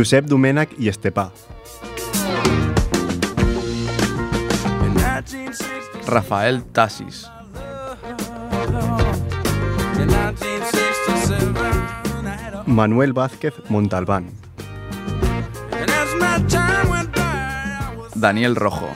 [0.00, 1.26] Josep Domènech i Estepà.
[6.06, 7.26] Rafael Tassis.
[12.64, 14.30] Manuel Vázquez Montalbán.
[18.14, 18.88] Daniel Rojo.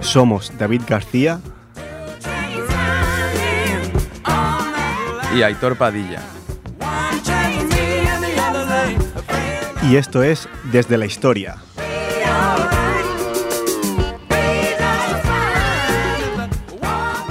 [0.00, 1.40] Somos David García
[5.34, 6.22] y Aitor Padilla.
[9.82, 11.56] y esto es Desde la Historia.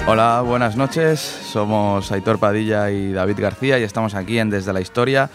[0.07, 1.19] Hola, buenas noches.
[1.19, 5.29] Somos Aitor Padilla y David García y estamos aquí en Desde la Historia.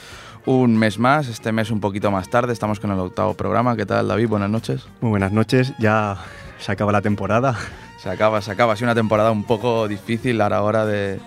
[0.47, 3.77] Un mes más, este mes un poquito más tarde, estamos con el octavo programa.
[3.77, 4.29] ¿Qué tal, David?
[4.29, 4.87] Buenas noches.
[5.01, 6.17] Muy buenas noches, ya
[6.59, 7.57] se acaba la temporada.
[7.99, 8.73] Se acaba, se acaba.
[8.73, 11.21] Ha sido una temporada un poco difícil a la hora de,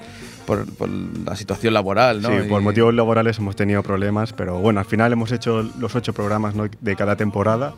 [0.45, 0.65] por,
[1.25, 2.29] la situación laboral, ¿no?
[2.29, 6.13] Sí, por motivos laborales hemos tenido problemas, pero bueno, al final hemos hecho los ocho
[6.13, 7.73] programas de cada temporada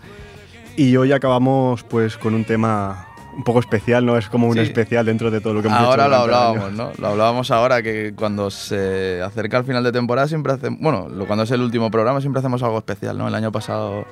[0.76, 4.18] y hoy acabamos pues con un tema un poco especial, ¿no?
[4.18, 6.16] Es como un especial dentro de todo lo que hemos ahora hecho.
[6.16, 6.92] Ahora lo hablábamos, ¿no?
[6.98, 11.44] Lo hablábamos ahora, que cuando se acerca el final de temporada siempre hacemos, bueno, cuando
[11.44, 13.28] es el último programa siempre hacemos algo especial, ¿no?
[13.28, 14.06] El año pasado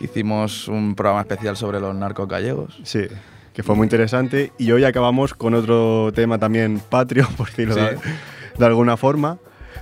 [0.00, 2.80] hicimos un programa especial sobre los narcos gallegos.
[2.82, 3.06] Sí
[3.54, 4.52] que fue muy interesante.
[4.58, 9.38] Y hoy acabamos con otro tema también patrio, por decirlo de, alguna forma.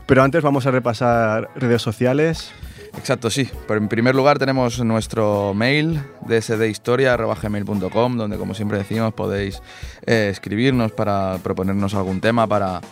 [0.07, 2.53] Pero antes vamos a repasar redes sociales.
[2.99, 3.49] Exacto, sí.
[3.67, 9.63] Pero en primer lugar tenemos nuestro mail dsdhistoria.gmail.com donde como siempre decimos podéis
[10.05, 12.83] eh, escribirnos para proponernos algún tema, para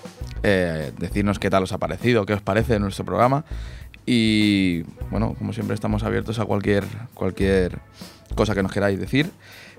[0.42, 3.44] eh, decirnos qué tal os ha parecido, qué os parece nuestro programa.
[4.06, 7.78] Y bueno, como siempre estamos abiertos a cualquier, cualquier
[8.34, 9.30] cosa que nos queráis decir.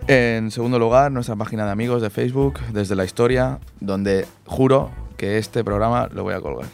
[0.07, 5.38] En segundo lugar, nuestra página de amigos de Facebook, desde la historia, donde juro que
[5.38, 6.67] este programa lo voy a colgar.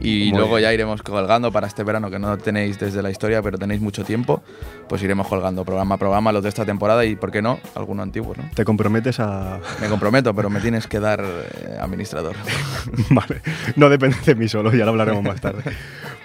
[0.00, 3.58] Y luego ya iremos colgando para este verano, que no tenéis desde la historia, pero
[3.58, 4.42] tenéis mucho tiempo,
[4.88, 8.02] pues iremos colgando programa a programa los de esta temporada y, ¿por qué no?, alguno
[8.02, 8.44] antiguo, ¿no?
[8.54, 9.58] ¿Te comprometes a...?
[9.80, 12.36] Me comprometo, pero me tienes que dar eh, administrador.
[13.10, 13.42] vale,
[13.76, 15.62] no depende de mí solo, ya lo hablaremos más tarde.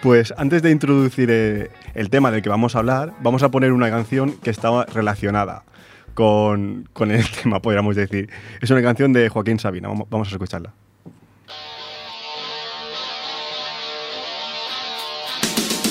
[0.01, 3.71] Pues antes de introducir eh, el tema del que vamos a hablar, vamos a poner
[3.71, 5.63] una canción que estaba relacionada
[6.17, 8.27] con, con el tema, podríamos decir.
[8.59, 10.73] Es una canción de Joaquín Sabina, vamos, a escucharla.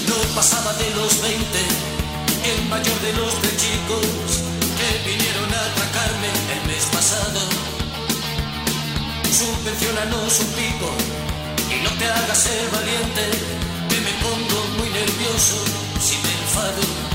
[0.09, 1.39] No pasaba de los 20,
[2.43, 4.43] el mayor de los tres chicos
[4.75, 7.41] que vinieron a atracarme el mes pasado.
[9.31, 10.91] Subvencionanos un pico
[11.71, 13.31] y no te hagas ser valiente,
[13.89, 15.63] que me pongo muy nervioso
[16.01, 17.06] si me enfado.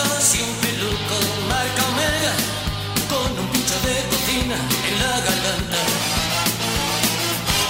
[0.00, 1.16] 10 500 y un peluco
[1.48, 2.32] marca Omega
[3.08, 4.56] con un pincho de cocina
[4.88, 5.80] en la garganta.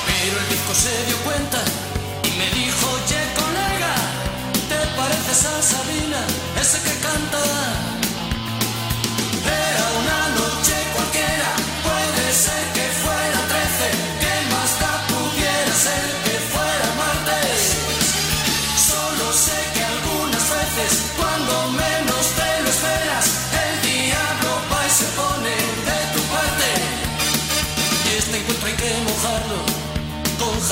[0.06, 1.58] Pero el disco se dio cuenta
[2.24, 3.94] y me dijo, che colega,
[4.68, 5.99] ¿te pareces a Sabina,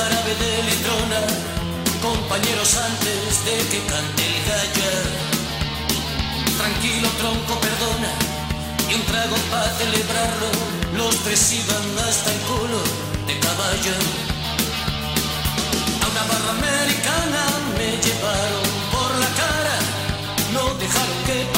[0.09, 1.21] de litrona,
[2.01, 4.93] compañeros antes de que cante el gallo.
[6.57, 8.13] Tranquilo tronco, perdona,
[8.89, 10.51] y un trago para celebrarlo.
[10.97, 12.81] Los tres iban hasta el culo
[13.27, 13.97] de caballo.
[16.03, 17.43] A una barra americana
[17.77, 19.77] me llevaron por la cara,
[20.55, 21.58] no dejaron que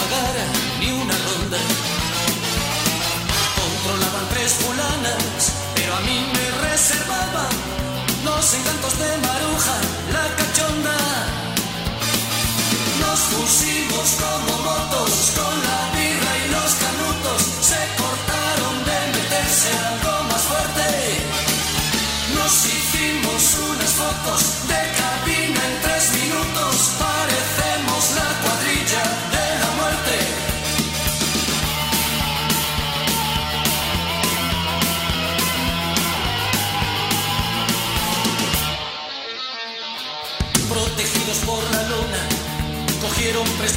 [8.24, 9.76] los encantos de Maruja,
[10.12, 10.98] la cachonda.
[13.00, 17.40] Nos pusimos como motos con la birra y los canutos,
[17.70, 20.88] se cortaron de meterse algo más fuerte.
[22.36, 24.69] Nos hicimos unas fotos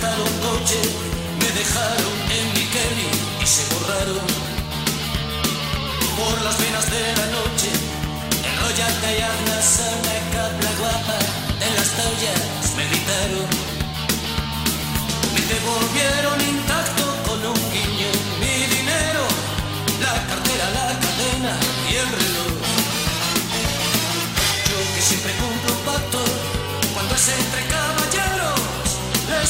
[0.01, 3.09] me dejaron en mi Kelly
[3.41, 4.27] y se borraron.
[6.17, 7.69] Por las venas de la noche,
[8.43, 10.13] enrollate y hazla sana,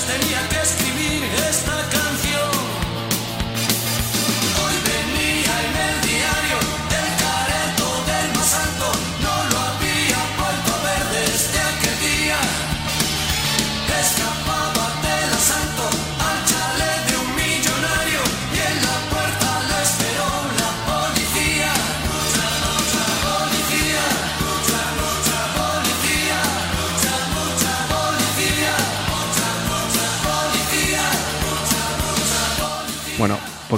[0.05, 2.22] tenía que escribir esta canción.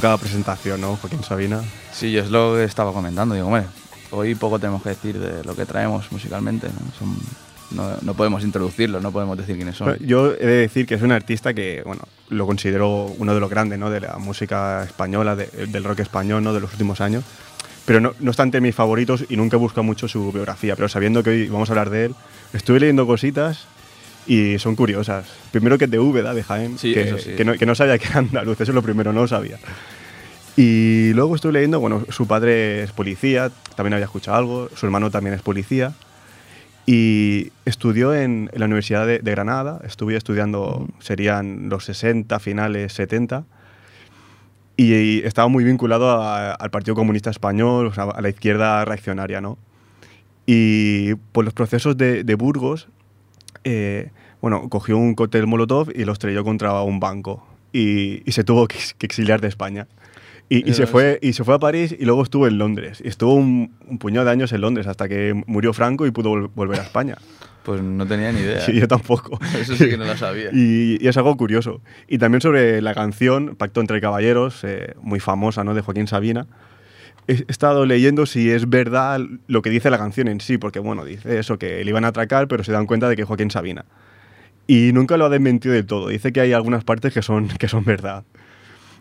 [0.02, 1.62] Poca presentación, ¿no, Joaquín Sabina?
[1.94, 3.34] Sí, yo es lo que estaba comentando.
[3.36, 3.64] Digo, hombre,
[4.12, 6.68] hoy poco tenemos que decir de lo que traemos musicalmente.
[6.68, 6.92] ¿no?
[7.00, 7.18] Son-
[7.72, 9.98] no, no podemos introducirlos, no podemos decir quiénes son.
[10.00, 13.50] Yo he de decir que es un artista que, bueno, lo considero uno de los
[13.50, 13.90] grandes, ¿no?
[13.90, 16.54] De la música española, de- del rock español, ¿no?
[16.54, 17.24] De los últimos años.
[17.86, 20.76] Pero no, no está entre mis favoritos y nunca he buscado mucho su biografía.
[20.76, 22.16] Pero sabiendo que hoy vamos a hablar de él,
[22.54, 23.66] estuve leyendo cositas
[24.28, 25.26] y son curiosas.
[25.52, 27.32] Primero que es de Úbeda, de Jaén, Sí, que, sí.
[27.36, 29.58] que no, que no sabía que era andaluz, eso es lo primero, no lo sabía.
[30.58, 35.12] Y luego estuve leyendo, bueno, su padre es policía, también había escuchado algo, su hermano
[35.12, 35.94] también es policía.
[36.88, 42.94] Y estudió en, en la Universidad de, de Granada, estuve estudiando, serían los 60, finales
[42.94, 43.44] 70,
[44.78, 48.86] y, y estaba muy vinculado a- al Partido Comunista Español, o sea, a la izquierda
[48.86, 49.58] reaccionaria, ¿no?
[50.46, 52.88] Y por los procesos de, de Burgos,
[53.66, 58.46] eh, bueno, cogió un cóctel Molotov y lo estrelló contra un banco, y, y se
[58.46, 59.88] tuvo que, que exiliar de España.
[60.48, 63.02] Y, y se fue, y se fue a París y luego estuvo en Londres.
[63.04, 66.30] Y estuvo un, un puñado de años en Londres hasta que murió Franco y pudo
[66.34, 67.18] vol- volver a España.
[67.64, 68.60] Pues no tenía ni idea.
[68.66, 69.40] Sí, yo tampoco.
[69.60, 70.52] Eso sí que no lo sabía.
[70.54, 71.82] Y, y es algo curioso.
[72.08, 75.74] Y también sobre la canción Pacto entre Caballeros, eh, muy famosa, ¿no?
[75.74, 76.46] De Joaquín Sabina.
[77.28, 81.04] He estado leyendo si es verdad lo que dice la canción en sí, porque, bueno,
[81.04, 83.86] dice eso, que le iban a atracar, pero se dan cuenta de que Joaquín Sabina.
[84.68, 86.10] Y nunca lo ha desmentido del todo.
[86.10, 88.24] Dice que hay algunas partes que son, que son verdad.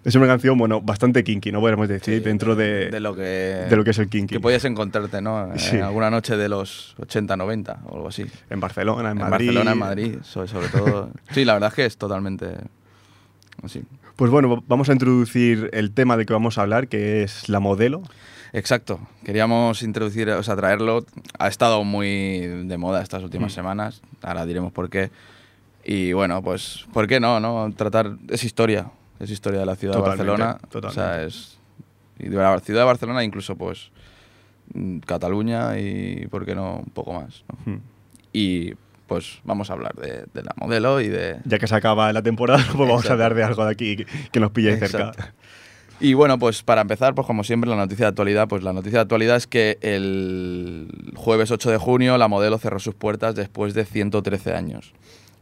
[0.04, 1.60] Es una canción, bueno, bastante kinky, ¿no?
[1.60, 4.34] Podemos decir, dentro de, de lo que, de lo que es el kinky.
[4.34, 5.50] que podías encontrarte, ¿no?
[5.56, 5.76] Sí.
[5.76, 8.26] En alguna noche de los 80, 90 o algo así.
[8.50, 9.46] En Barcelona, en, En, Madrid.
[9.46, 11.10] Barcelona, en Madrid, sobre, sobre todo.
[11.30, 12.48] Sí, la verdad es que es totalmente
[13.62, 13.82] así.
[14.16, 17.58] Pues bueno, vamos a introducir el tema de que vamos a hablar, que es la
[17.60, 18.02] modelo.
[18.52, 19.00] Exacto.
[19.24, 21.04] Queríamos introducir, o sea, traerlo.
[21.38, 23.54] Ha estado muy de moda estas últimas Mm.
[23.56, 24.02] semanas.
[24.22, 25.10] Ahora diremos por qué.
[25.84, 27.40] Y bueno, pues, ¿por qué no?
[27.40, 27.72] no?
[27.76, 28.16] Tratar.
[28.28, 28.90] Es historia.
[29.18, 30.58] Es historia de la ciudad Totalmente, de Barcelona.
[30.70, 30.88] totalmente.
[31.00, 31.58] O sea, es.
[32.20, 33.90] Y de la ciudad de Barcelona, incluso, pues.
[34.72, 36.76] mm, Cataluña y, ¿por qué no?
[36.76, 37.44] Un poco más.
[37.66, 37.72] ¿no?
[37.72, 37.80] Hmm.
[38.32, 38.74] Y
[39.06, 41.38] pues vamos a hablar de, de la modelo y de.
[41.44, 44.06] Ya que se acaba la temporada, pues vamos a hablar de algo de aquí que,
[44.32, 45.12] que nos pille cerca.
[46.00, 48.98] Y bueno, pues para empezar, pues como siempre, la noticia de actualidad, pues la noticia
[48.98, 53.74] de actualidad es que el jueves 8 de junio la modelo cerró sus puertas después
[53.74, 54.92] de 113 años,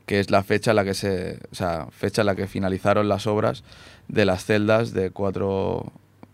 [0.04, 3.08] que es la fecha en la que se, o sea, fecha en la que finalizaron
[3.08, 3.64] las obras
[4.08, 5.90] de las celdas de 4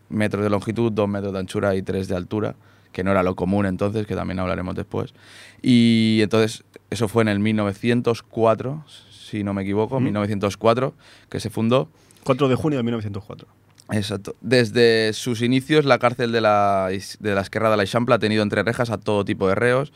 [0.09, 2.57] metros de longitud, 2 metros de anchura y 3 de altura,
[2.93, 5.15] que no era lo común entonces, que también hablaremos después.
[5.63, 10.05] Y entonces, eso fue en el 1904, si no me equivoco, Mm.
[10.05, 10.95] 1904,
[11.29, 11.89] que se fundó.
[12.25, 13.47] 4 de junio de 1904.
[13.91, 14.37] Exacto.
[14.43, 18.43] Desde sus inicios, la cárcel de la, de la Esquerra de la Eixample ha tenido
[18.43, 19.93] entre rejas a todo tipo de reos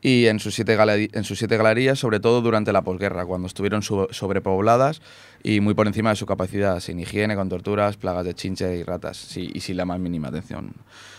[0.00, 0.76] y en sus siete,
[1.12, 5.02] en sus siete galerías, sobre todo durante la posguerra, cuando estuvieron sobrepobladas
[5.42, 8.82] y muy por encima de su capacidad, sin higiene, con torturas, plagas de chinche y
[8.82, 10.72] ratas, y sin la más mínima atención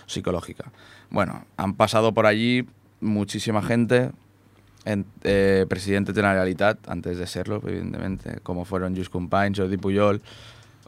[0.05, 0.71] psicológica.
[1.09, 2.65] Bueno, han pasado por allí
[3.01, 4.11] muchísima gente,
[4.85, 9.77] en- eh, presidente de la Generalitat, antes de serlo, evidentemente, como fueron Lluís Companys, Jordi
[9.77, 10.21] Pujol,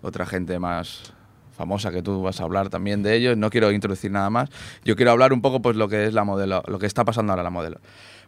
[0.02, 1.14] otra gente más
[1.52, 3.38] famosa que tú vas a hablar también de ellos.
[3.38, 4.50] No quiero introducir nada más.
[4.84, 7.34] Yo quiero hablar un poco pues lo que es la modelo, lo que está pasando
[7.34, 7.80] ahora la modelo.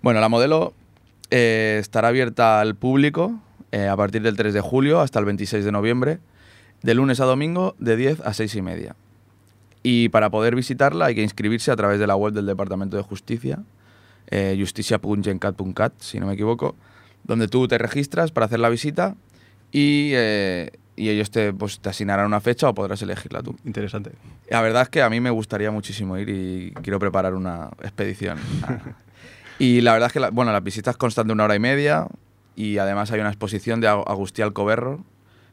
[0.01, 0.73] Bueno, la modelo
[1.31, 3.39] eh, estará abierta al público
[3.71, 6.19] eh, a partir del 3 de julio hasta el 26 de noviembre,
[6.83, 8.95] de lunes a domingo, de 10 a 6 y media.
[9.81, 13.03] Y para poder visitarla hay que inscribirse a través de la web del Departamento de
[13.03, 13.63] Justicia,
[14.27, 16.75] eh, justicia.gencat.cat, si no me equivoco,
[17.23, 19.15] donde tú te registras para hacer la visita
[19.71, 23.55] y, eh, y ellos te, pues, te asignarán una fecha o podrás elegirla tú.
[23.65, 24.11] Interesante.
[24.49, 28.37] La verdad es que a mí me gustaría muchísimo ir y quiero preparar una expedición.
[29.59, 32.07] y la verdad es que, la, bueno, las visitas constan de una hora y media
[32.55, 35.03] y además hay una exposición de Ag- Agustí Alcoberro,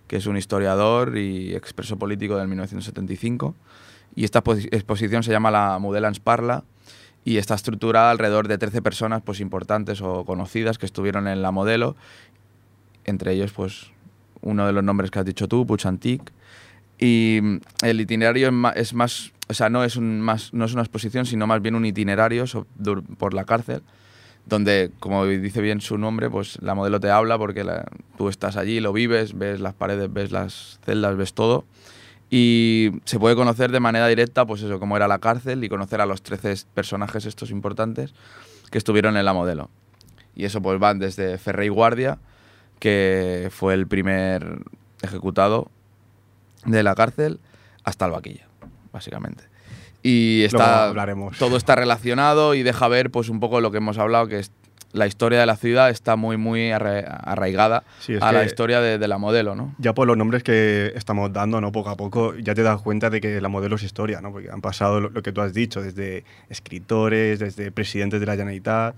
[0.08, 3.54] que es un historiador y expreso político del 1975.
[4.16, 6.64] Y esta exposi- exposición se llama La Modelans Parla
[7.24, 11.50] y está estructurada alrededor de 13 personas pues, importantes o conocidas que estuvieron en la
[11.52, 11.94] modelo,
[13.04, 13.90] entre ellos pues
[14.42, 16.32] uno de los nombres que has dicho tú, Puig Antic,
[16.98, 20.72] y mm, el itinerario es ma- es más, o sea, no es, más, no es
[20.72, 22.44] una exposición, sino más bien un itinerario
[23.18, 23.82] por la cárcel,
[24.46, 27.64] donde, como dice bien su nombre, pues la modelo te habla porque
[28.16, 31.64] tú estás allí, lo vives, ves las paredes, ves las celdas, ves todo.
[32.30, 36.00] Y se puede conocer de manera directa, pues eso, cómo era la cárcel y conocer
[36.00, 38.14] a los 13 personajes estos importantes
[38.70, 39.68] que estuvieron en la modelo.
[40.36, 42.18] Y eso pues van desde Ferrey Guardia,
[42.80, 44.64] que fue el primer
[45.02, 45.70] ejecutado
[46.64, 47.38] de la cárcel,
[47.84, 48.48] hasta el vaquilla,
[48.92, 49.44] básicamente.
[50.02, 51.38] Y está, hablaremos.
[51.38, 54.50] todo está relacionado y deja ver pues un poco lo que hemos hablado, que es
[54.92, 58.98] la historia de la ciudad está muy, muy arra- arraigada Sí, a la historia de,
[58.98, 59.74] de la modelo, ¿no?
[59.78, 61.70] Ya por los nombres que estamos dando, ¿no?
[61.70, 64.32] Poco a poco, ya te das cuenta de que la modelo es historia, ¿no?
[64.32, 68.32] Porque han pasado lo, lo que tú has dicho, desde escritores, desde presidentes de la
[68.32, 68.94] Generalitat,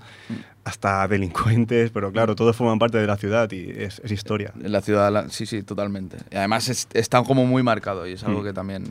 [0.65, 4.53] hasta delincuentes, pero claro, todos forman parte de la ciudad y es, es historia.
[4.63, 6.17] En la ciudad, la- sí, sí, totalmente.
[6.31, 8.45] Y además es- está como muy marcado y es algo Mm.
[8.45, 8.85] que también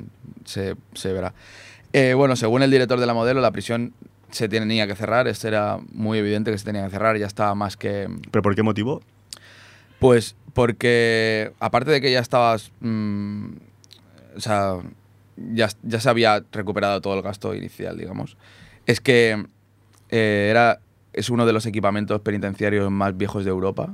[0.45, 1.33] se, se verá.
[1.93, 3.93] Eh, bueno, según el director de la modelo, la prisión
[4.31, 5.27] se tenía que cerrar.
[5.27, 7.17] Esto era muy evidente que se tenía que cerrar.
[7.17, 8.07] Ya estaba más que...
[8.31, 9.01] ¿Pero por qué motivo?
[9.99, 12.71] Pues porque, aparte de que ya estabas...
[12.79, 13.45] mm,
[14.35, 14.77] o sea,
[15.53, 18.37] ya, ya se había recuperado todo el gasto inicial, digamos.
[18.85, 19.45] Es que
[20.09, 20.79] eh, era,
[21.13, 23.93] es uno de los equipamientos penitenciarios más viejos de Europa.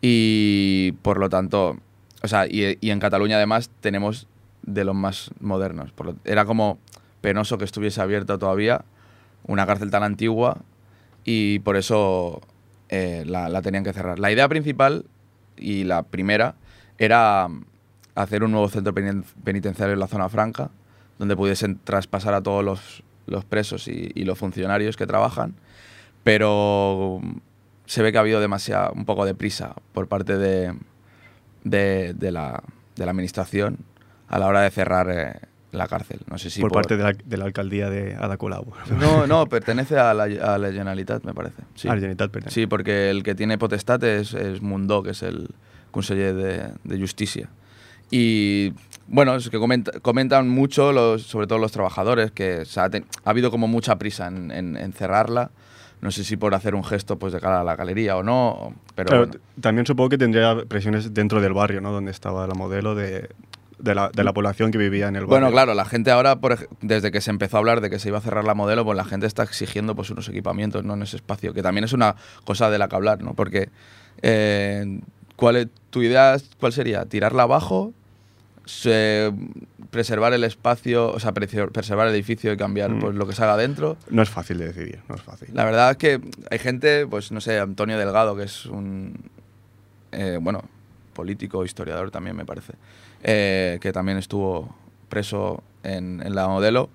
[0.00, 1.76] Y por lo tanto,
[2.22, 4.26] o sea, y, y en Cataluña además tenemos
[4.62, 5.92] de los más modernos.
[5.92, 6.78] Por lo- era como
[7.20, 8.84] penoso que estuviese abierta todavía
[9.44, 10.58] una cárcel tan antigua
[11.24, 12.40] y por eso
[12.88, 14.18] eh, la, la tenían que cerrar.
[14.18, 15.04] La idea principal
[15.56, 16.54] y la primera
[16.98, 17.64] era mm,
[18.14, 20.70] hacer un nuevo centro peniten- penitenciario en la zona franca,
[21.18, 25.54] donde pudiesen traspasar a todos los, los presos y, y los funcionarios que trabajan,
[26.24, 27.36] pero mm,
[27.86, 30.74] se ve que ha habido demasiado, un poco de prisa por parte de,
[31.64, 32.62] de, de la,
[32.96, 33.78] de la administración
[34.28, 35.40] a la hora de cerrar eh,
[35.78, 36.20] la cárcel.
[36.30, 38.66] No sé si por parte de la, de la alcaldía de Ada Colau.
[39.00, 41.62] No, no, pertenece a la, a la Generalitat, me parece.
[41.74, 41.88] Sí.
[41.88, 42.50] La Generalitat, perdón.
[42.50, 45.48] Sí, porque el que tiene potestad es, es Mundó, que es el
[45.90, 47.48] conseller de, de Justicia.
[48.10, 48.72] Y
[49.06, 53.04] bueno, es que comenta- comentan mucho, los, sobre todo los trabajadores, que se ha, ten-
[53.24, 55.50] ha habido como mucha prisa en, en- en cerrarla.
[56.00, 58.72] No sé si por hacer un gesto pues de cara a la galería o no,
[58.94, 59.32] pero Claro, bueno.
[59.32, 61.90] t- También supongo que tendría presiones dentro del barrio, ¿no?
[61.90, 63.28] Donde estaba la modelo de,
[63.78, 65.40] de, la, de la población que vivía en el barrio.
[65.40, 68.08] Bueno, claro, la gente ahora, por desde que se empezó a hablar de que se
[68.08, 70.94] iba a cerrar la modelo, pues la gente está exigiendo pues unos equipamientos ¿no?
[70.94, 73.34] en ese espacio, que también es una cosa de la que hablar, ¿no?
[73.34, 73.68] Porque,
[74.22, 75.00] eh,
[75.36, 77.04] ¿cuál es, ¿tu idea cuál sería?
[77.04, 77.92] ¿Tirarla abajo?
[78.64, 79.32] Se-
[79.90, 82.98] preservar el espacio, o sea, prese- preservar el edificio y cambiar Mm.
[82.98, 83.96] pues, lo que se haga dentro.
[84.10, 85.48] No es fácil de decidir, no es fácil.
[85.54, 86.20] La verdad es que
[86.50, 89.14] hay gente, pues no sé, Antonio Delgado, que es un,
[90.12, 90.62] eh, bueno,
[91.14, 92.74] político, historiador también me parece,
[93.22, 94.74] eh, que también estuvo
[95.08, 96.90] preso en, en la modelo,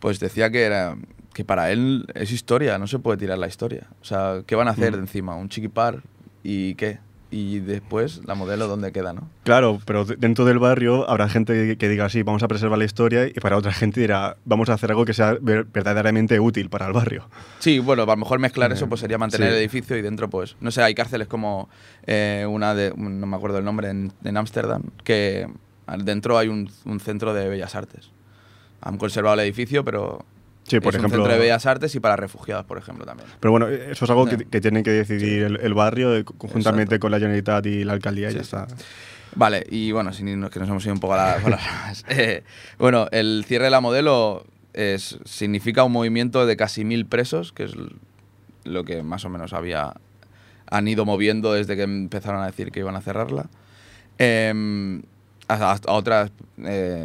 [0.00, 0.96] pues decía que era
[1.34, 3.88] que para él es historia, no se puede tirar la historia.
[4.00, 4.94] O sea, ¿qué van a hacer Mm.
[4.94, 5.34] de encima?
[5.36, 6.02] ¿Un chiquipar?
[6.42, 6.98] ¿Y qué?
[7.30, 9.28] Y después, la modelo, ¿dónde queda, no?
[9.42, 12.84] Claro, pero de- dentro del barrio habrá gente que diga, sí, vamos a preservar la
[12.84, 16.70] historia, y para otra gente dirá, vamos a hacer algo que sea ver- verdaderamente útil
[16.70, 17.28] para el barrio.
[17.58, 19.54] Sí, bueno, a lo mejor mezclar Eh, eso pues sería mantener sí.
[19.54, 21.68] el edificio y dentro pues, no sé, hay cárceles como
[22.06, 25.48] eh, una de, no me acuerdo el nombre, en Ámsterdam, que
[25.98, 28.10] dentro hay un, un centro de bellas artes.
[28.80, 30.24] Han conservado el edificio, pero
[30.64, 31.18] Sí, por es ejemplo.
[31.18, 33.28] un centro de bellas artes y para refugiados, por ejemplo, también.
[33.38, 34.50] Pero bueno, eso es algo que, No.
[34.50, 37.00] que tienen que decidir el, el barrio eh, conjuntamente Exacto.
[37.02, 38.56] con la Generalitat y la alcaldía y Sí, ya sí.
[38.56, 38.66] está.
[39.36, 42.04] Vale, y bueno, sin irnos- que nos hemos ido un poco a las ramas.
[42.08, 42.42] Eh,
[42.78, 47.64] bueno, el cierre de la modelo es, significa un movimiento de casi mil presos, que
[47.64, 47.72] es
[48.64, 49.94] lo que más o menos había
[50.68, 53.46] han ido moviendo desde que empezaron a decir que iban a cerrarla.
[54.18, 55.02] Em,
[55.48, 56.30] a, a- otros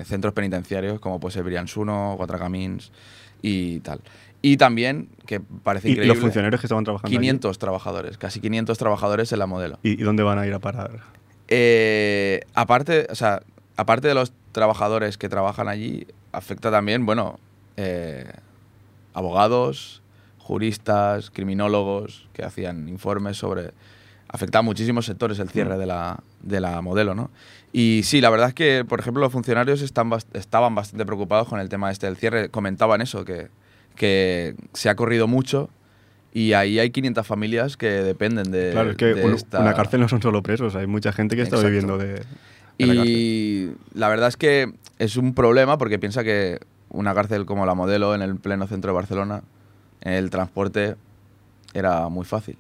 [0.06, 2.92] centros penitenciarios, como puede ser Brians 1, Cuatro Camins
[3.42, 4.00] y tal.
[4.44, 8.40] Y también, que parece Y increíble, los funcionarios que estaban trabajando allí, 500 trabajadores, casi
[8.40, 9.78] 500 trabajadores en la modelo.
[9.84, 11.00] ¿Y, y dónde van a ir a parar?
[11.48, 13.44] Eh, aparte, o sea,
[13.78, 17.40] aparte de los trabajadores que trabajan allí, afecta también, bueno,
[17.78, 18.32] eh,
[19.14, 20.02] abogados,
[20.40, 23.72] juristas, criminólogos que hacían informes sobre...
[24.34, 25.80] Afecta a muchísimos sectores el cierre Mm.
[25.80, 27.30] de, la, de la modelo, ¿no?
[27.74, 31.48] Y sí, la verdad es que, por ejemplo, los funcionarios están bast- estaban bastante preocupados
[31.48, 32.50] con el tema este del cierre.
[32.50, 33.48] Comentaban eso, que,
[33.96, 35.70] que se ha corrido mucho
[36.34, 39.74] y ahí hay 500 familias que dependen de, claro, es que de un- esta- una
[39.74, 41.70] cárcel no son solo presos, hay mucha gente que está Exacto.
[41.72, 43.16] viviendo de, de la cárcel.
[43.16, 46.60] Y la verdad es que es un problema porque piensa que
[46.90, 49.44] una cárcel como la modelo en el pleno centro de Barcelona,
[50.02, 50.96] el transporte
[51.74, 52.58] era muy fácil.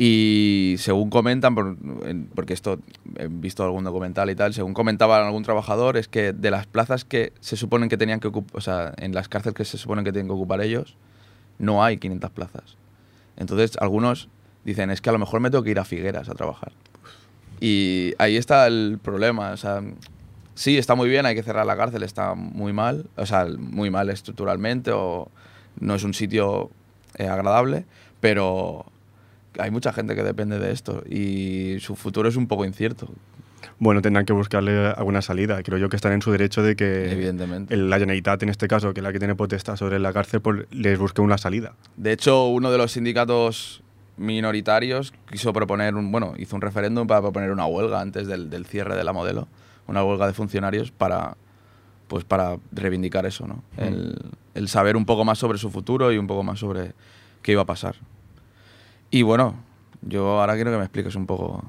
[0.00, 1.76] Y según comentan, por-
[2.06, 2.78] en- porque esto
[3.16, 7.04] he visto algún documental y tal, según comentaba algún trabajador, es que de las plazas
[7.04, 10.04] que se suponen que tenían que ocupar, o sea, en las cárceles que se suponen
[10.04, 10.96] que tienen que ocupar ellos,
[11.58, 12.76] no hay 500 plazas.
[13.36, 14.28] Entonces, algunos
[14.64, 16.70] dicen, es que a lo mejor me tengo que ir a Figueras a trabajar.
[17.60, 19.50] Y ahí está el problema.
[19.50, 19.82] O sea,
[20.54, 23.90] sí, está muy bien, hay que cerrar la cárcel, está muy mal, o sea, muy
[23.90, 25.28] mal estructuralmente, o
[25.80, 26.70] no es un sitio
[27.16, 27.84] eh, agradable,
[28.20, 28.86] pero
[29.58, 33.08] hay mucha gente que depende de esto y su futuro es un poco incierto.
[33.80, 35.62] Bueno, tendrán que buscarle alguna salida.
[35.62, 37.74] Creo yo que están en su derecho de que Evidentemente.
[37.74, 40.40] el- la Generalitat, en este caso, que es la que tiene potestad sobre la cárcel,
[40.40, 41.74] pues les busque una salida.
[41.96, 43.82] De hecho, uno de los sindicatos
[44.16, 48.66] minoritarios quiso proponer un, bueno, hizo un referéndum para proponer una huelga antes del, del
[48.66, 49.46] cierre de la modelo,
[49.86, 51.36] una huelga de funcionarios para,
[52.08, 53.62] pues para reivindicar eso, ¿no?
[53.76, 54.16] El,
[54.54, 56.92] el saber un poco más sobre su futuro y un poco más sobre
[57.42, 57.94] qué iba a pasar.
[59.10, 59.54] Y bueno,
[60.02, 61.64] yo ahora quiero que me expliques un poco.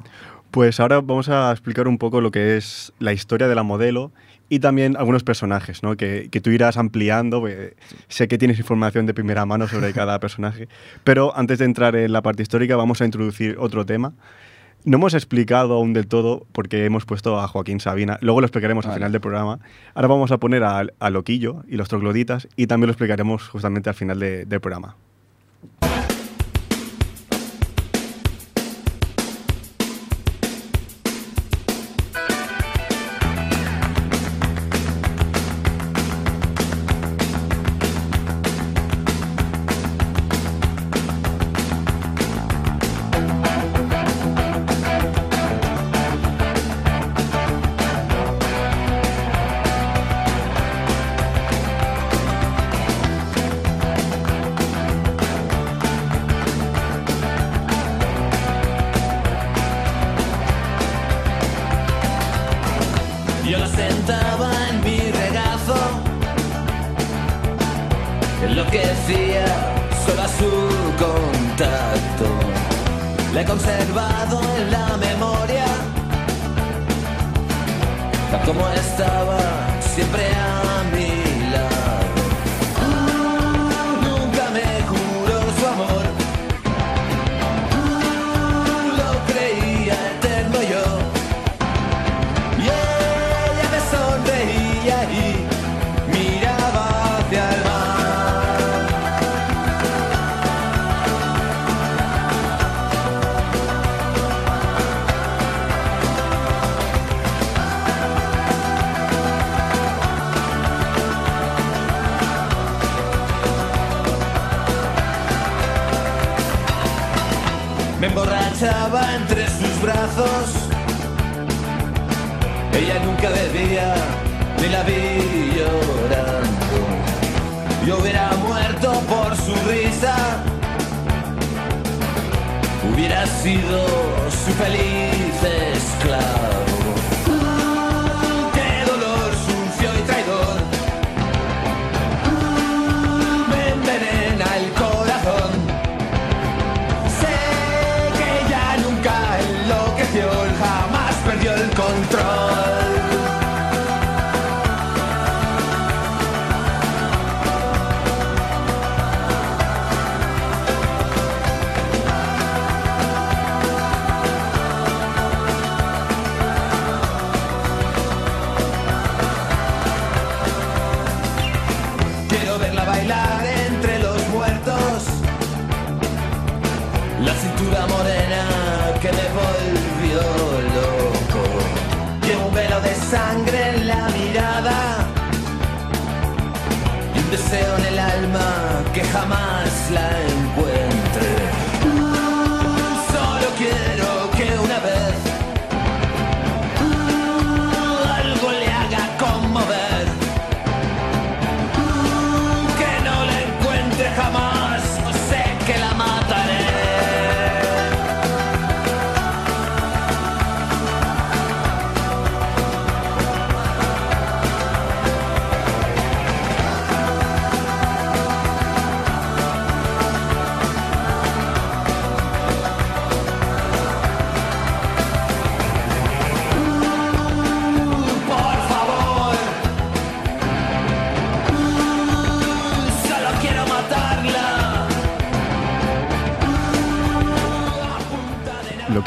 [0.52, 4.12] Pues ahora vamos a explicar un poco lo que es la historia de la modelo
[4.50, 5.96] y también algunos personajes, ¿no?
[5.96, 7.40] Que, que tú irás ampliando.
[7.40, 7.76] porque
[8.08, 10.68] Sé que tienes información de primera mano sobre cada personaje,
[11.04, 14.14] pero antes de entrar en la parte histórica vamos a introducir otro tema.
[14.86, 18.86] No hemos explicado aún del todo porque hemos puesto a Joaquín Sabina, luego lo explicaremos
[18.86, 19.60] al final del programa.
[19.94, 23.90] Ahora vamos a poner a, a Loquillo y los trogloditas y también lo explicaremos justamente
[23.90, 24.96] al final de- del programa.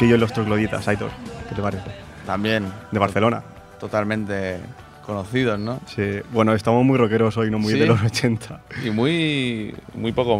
[0.03, 1.11] Loquillo y los trogloditas, Aitor.
[1.47, 1.83] ¿Qué te parece?
[2.25, 3.41] También De Barcelona.
[3.79, 4.59] totalmente
[5.05, 5.79] conocidos, ¿no?
[5.85, 6.19] Sí.
[6.33, 7.79] Bueno, estamos muy rockeros hoy, no muy Sí.
[7.79, 8.59] de los 80.
[8.83, 10.39] Y muy, muy poco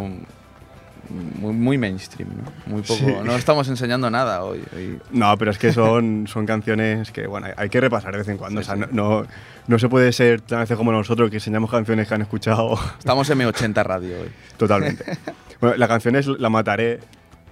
[1.10, 2.52] muy, muy mainstream, ¿no?
[2.74, 3.00] Muy poco.
[3.00, 3.14] Sí.
[3.24, 4.64] No estamos enseñando nada hoy.
[4.76, 8.28] hoy- No, pero es que son, son canciones que, bueno, hay- que repasar de vez
[8.28, 8.62] en cuando.
[8.62, 9.26] Sí, o sea, no, no,
[9.68, 13.30] no se puede ser tan veces como nosotros que enseñamos canciones que han escuchado Estamos
[13.30, 14.30] en M80 Radio hoy.
[14.58, 15.06] totalmente.
[15.62, 17.00] bueno, la canción es La Mataré,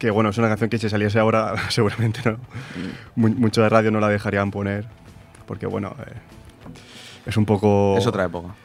[0.02, 2.38] que bueno, es una canción que si saliese ahora seguramente no.
[3.16, 4.86] Mu- mucho de radio no la dejarían poner,
[5.46, 6.14] porque bueno, eh,
[7.28, 7.96] es un poco...
[8.00, 8.56] Es otra época.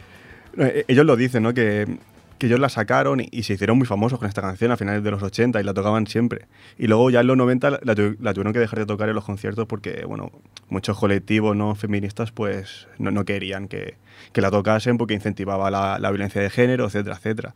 [0.56, 1.52] Eh, Ellos lo dicen, ¿no?
[1.52, 1.98] Que,
[2.38, 5.04] que ellos la sacaron y, y se hicieron muy famosos con esta canción a finales
[5.04, 6.46] de los 80 y la tocaban siempre.
[6.78, 9.24] Y luego ya en los 90 la, la tuvieron que dejar de tocar en los
[9.24, 10.32] conciertos porque, bueno,
[10.70, 13.96] muchos colectivos no feministas pues no, no querían que,
[14.32, 17.54] que la tocasen porque incentivaba la, la violencia de género, etcétera, etcétera.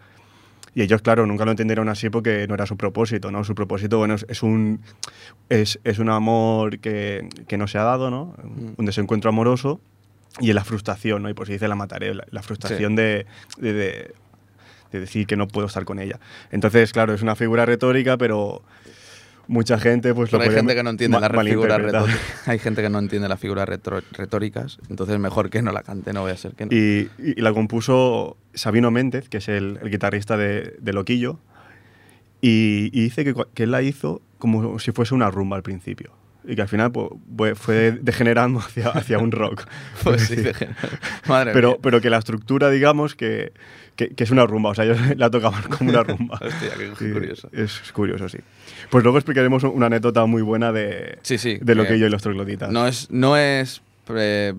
[0.74, 3.42] Y ellos, claro, nunca lo entendieron así porque no era su propósito, ¿no?
[3.44, 4.80] Su propósito, bueno, es, es un,
[5.48, 8.34] es, es un amor que, que no se ha dado, ¿no?
[8.76, 9.80] Un desencuentro amoroso
[10.38, 11.28] y es la frustración, ¿no?
[11.28, 13.26] Y por si dice la mataré, la, la frustración de,
[13.58, 14.14] de, de-
[14.92, 16.18] de decir que no puedo estar con ella.
[16.50, 18.62] Entonces, claro, es una figura retórica, pero
[19.48, 22.20] mucha gente pues Pero lo hay gente que no entiende las figuras retóricas.
[22.46, 26.22] Hay gente que no entiende las figuras retóricas, entonces mejor que no la cante, no
[26.22, 26.72] voy a ser que no.
[26.72, 31.38] Y, y la compuso Sabino Méndez, que es el, el guitarrista de, de Loquillo,
[32.40, 36.19] y, y dice que, que él la hizo como si fuese una rumba al principio.
[36.44, 39.64] Y que al final pues, fue- fue degenerando hacia, hacia un rock.
[40.02, 40.36] Pues sí.
[41.28, 41.78] Madre pero, mía.
[41.82, 43.52] pero que la estructura, digamos, que,
[43.96, 44.70] que, que es una rumba.
[44.70, 46.38] O sea, ellos la tocaban como una rumba.
[46.40, 47.48] Hostia, qué Sí, curioso.
[47.52, 48.38] Es curioso, sí.
[48.90, 52.22] Pues luego explicaremos una anécdota muy buena de, Sí, sí, de que Loquillo y los
[52.22, 52.70] trogloditas.
[52.70, 54.54] No es, no es eh,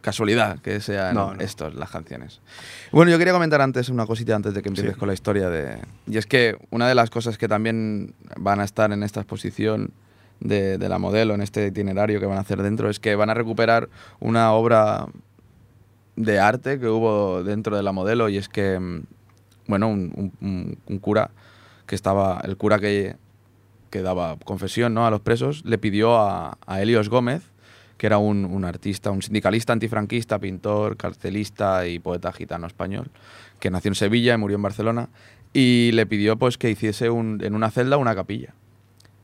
[0.00, 1.40] casualidad que sean No, no.
[1.40, 2.40] estos las canciones.
[2.92, 5.78] Bueno, yo quería comentar antes una cosita antes de que empieces con la historia de.
[6.06, 9.90] Y es que una de las cosas que también van a estar en esta exposición
[10.40, 13.30] de, de la modelo, en este itinerario que van a hacer dentro, es que van
[13.30, 13.88] a recuperar
[14.20, 15.06] una obra
[16.16, 19.02] de arte que hubo dentro de la modelo y es que, mm,
[19.66, 21.30] bueno, un, un- un- cura
[21.86, 23.16] que estaba, el cura que,
[23.90, 25.06] que daba confesión ¿no?
[25.06, 27.42] a los presos, le pidió a, a Helios Gómez,
[27.96, 33.10] que era un, un artista, un sindicalista antifranquista, pintor, carcelista y poeta gitano español,
[33.60, 35.08] que nació en Sevilla y murió en Barcelona,
[35.52, 38.54] y le pidió pues que hiciese un- en una celda una capilla.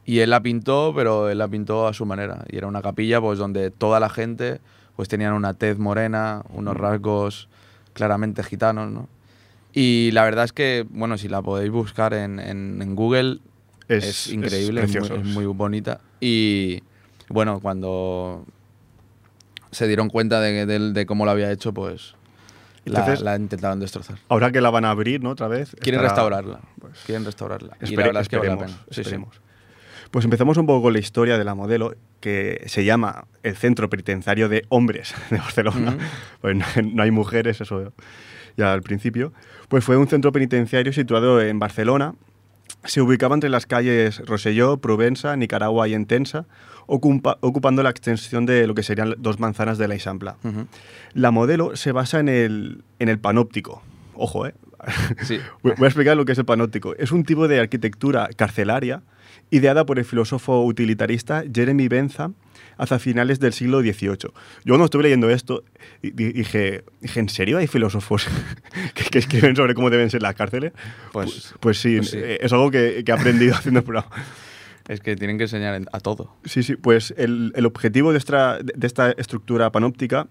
[0.06, 2.44] Y él la pintó, pero él la pintó a su manera.
[2.50, 4.60] Y era una capilla pues donde toda la gente
[4.96, 7.48] pues tenían una tez morena, unos rasgos
[7.94, 9.08] claramente gitanos, ¿no?
[9.72, 13.38] Y la verdad es que, bueno, si la podéis buscar en, en- en Google,
[13.88, 15.14] es, Es- es increíble, es, muy, precioso.
[15.20, 16.00] es muy bonita.
[16.20, 16.82] Y
[17.28, 18.44] bueno, cuando
[19.70, 22.14] se dieron cuenta de, de- de cómo lo había hecho, pues
[22.84, 24.18] la, Entonces- la intentaron destrozar.
[24.28, 25.30] Ahora que la van a abrir, ¿no?
[25.30, 25.74] Otra vez.
[25.80, 26.60] Quieren estará- restaurarla.
[26.80, 27.76] pues, quieren restaurarla.
[27.80, 28.78] y Espere- la verdad es que vale la pena.
[28.90, 29.16] Sí, sí.
[30.14, 33.90] Pues empezamos un poco con la historia de la modelo, que se llama el Centro
[33.90, 35.90] Penitenciario de Hombres de Barcelona.
[35.90, 35.98] Ujú.
[36.40, 37.92] Pues no, no hay mujeres, eso
[38.56, 39.32] ya al principio.
[39.66, 42.14] Pues fue un centro penitenciario situado en Barcelona.
[42.84, 46.46] Se ubicaba entre las calles Roselló, Provenza, Nicaragua y Entensa,
[46.86, 50.36] ocupa- ocupando la extensión de lo que serían dos manzanas de la.
[50.44, 50.68] Ujú.
[51.14, 53.82] La modelo se basa en el, en el panóptico.
[54.14, 54.54] Ojo, ¿eh?
[55.22, 55.40] Sí.
[55.64, 56.94] Voy a explicar lo que es el panóptico.
[56.98, 59.02] Es un tipo de arquitectura carcelaria
[59.50, 62.34] ideada por el filósofo utilitarista Jeremy Bentham
[62.76, 64.16] hacia finales del siglo XVIII.
[64.18, 64.30] Yo
[64.66, 65.62] cuando estuve leyendo esto
[66.02, 68.26] di- di- dije, dije ¿en serio hay filósofos
[68.94, 70.72] que, que escriben sobre cómo deben ser las cárceles?
[71.12, 72.18] Pues- pues sí, pues sí.
[72.20, 74.08] eh, es algo que, que he aprendido haciendo el programa.
[74.88, 76.34] Es que tienen que enseñar en- a todo.
[76.44, 80.26] Sí, sí, pues el, el objetivo de esta, de esta estructura panóptica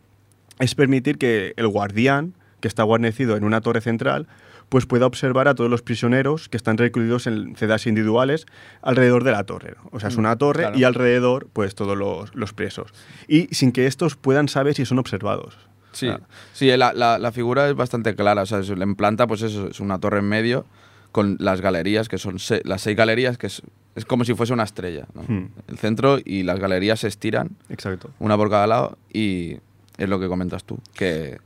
[0.60, 4.28] es permitir que el guardián, que está guarnecido en una torre central,
[4.70, 8.46] pues pueda observar a todos los prisioneros que están recluidos en celdas individuales
[8.82, 9.76] alrededor de la torre.
[9.92, 10.78] O sea, es Mm, una torre claro.
[10.80, 12.92] y alrededor, pues todos los, los presos.
[13.28, 15.58] Y sin que estos puedan saber si son observados.
[15.92, 16.10] Sí,
[16.54, 18.42] sí la, la- la figura es bastante clara.
[18.42, 20.66] O sea, es- en planta, pues eso, es una torre en medio
[21.12, 23.62] con las galerías, que son se- las seis galerías, que es,
[23.96, 25.06] es como si fuese una estrella.
[25.14, 25.22] ¿no?
[25.28, 25.50] Hmm.
[25.68, 28.10] El centro y las galerías se estiran, Exacto.
[28.18, 29.58] una por cada lado, y
[30.00, 31.38] es lo que comentas tú, que,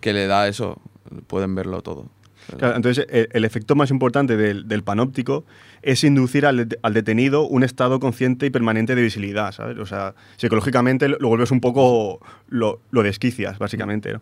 [0.00, 0.80] que le da eso,
[1.26, 2.06] pueden verlo todo.
[2.52, 5.44] Entonces, el, efecto más importante del, panóptico
[5.82, 9.78] es inducir al, det- al detenido un estado consciente y permanente de visibilidad, ¿sabes?
[9.78, 14.18] O sea, psicológicamente lo, vuelves un poco, lo, desquicias, básicamente.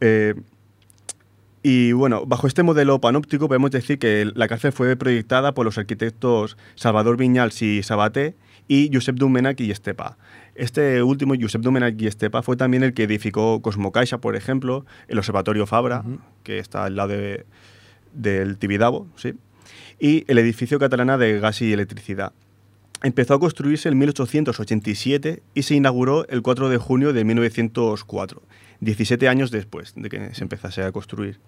[0.00, 0.34] Eh,
[1.62, 5.76] y bueno, bajo este modelo panóptico podemos decir que la cárcel fue proyectada por los
[5.76, 8.36] arquitectos Salvador Viñals y Sabaté
[8.68, 10.18] y Josep Domènech y Estepa.
[10.54, 15.18] Este último, Josep Domènech y Estepa, fue también el que edificó Cosmocaixa, por ejemplo, el
[15.18, 16.04] Observatorio Fabra,
[16.42, 17.46] que está al lado de-
[18.12, 19.34] del Tibidabo, ¿sí?
[19.98, 22.32] y el edificio catalana de gas y electricidad.
[23.02, 28.42] Empezó a construirse en 1887 y se inauguró el 4 de junio de 1904,
[28.80, 31.38] 17 años después de que se empezase a construir.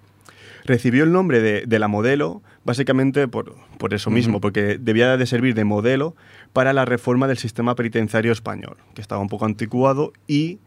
[0.71, 5.27] Recibió el nombre de, de la modelo básicamente por, por eso mismo, porque debía de
[5.27, 6.15] servir de modelo
[6.53, 10.61] para la reforma del sistema penitenciario español, que estaba un poco anticuado y,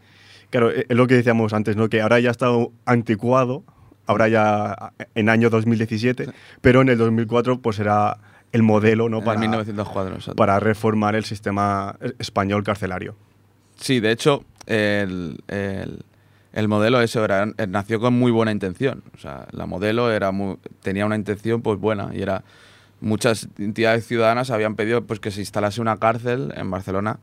[0.50, 1.88] claro, e, es lo que decíamos antes, ¿no?
[1.88, 2.48] que ahora ya está
[2.86, 3.64] anticuado,
[4.06, 6.28] ahora ya en año 2017,
[6.60, 8.18] pero en el 2004 pues era
[8.52, 9.24] el modelo ¿no?
[9.24, 10.36] Para, 1904, exacto.
[10.36, 13.16] para reformar el sistema español carcelario.
[13.78, 16.04] Sí, de hecho, el, el-
[16.54, 19.04] el modelo ese era- eh, nació con muy buena intención.
[19.16, 22.44] O sea, la modelo era muy- tenía una intención pues buena y era
[23.02, 27.20] muchas entidades ciudadanas habían pedido pues que se instalase una cárcel en Barcelona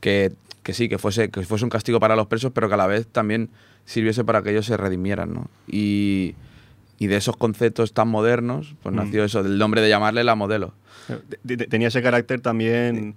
[0.00, 2.78] que, que sí, que fuese, que fuese un castigo para los presos, pero que a
[2.78, 3.50] la vez también
[3.84, 5.48] sirviese para que ellos se redimieran, ¿no?
[5.68, 6.34] Y,
[6.98, 8.98] y de esos conceptos tan modernos, pues Mm.
[8.98, 10.74] nació eso, del nombre de llamarle la modelo.
[11.44, 13.14] De- de- Tenía ese carácter también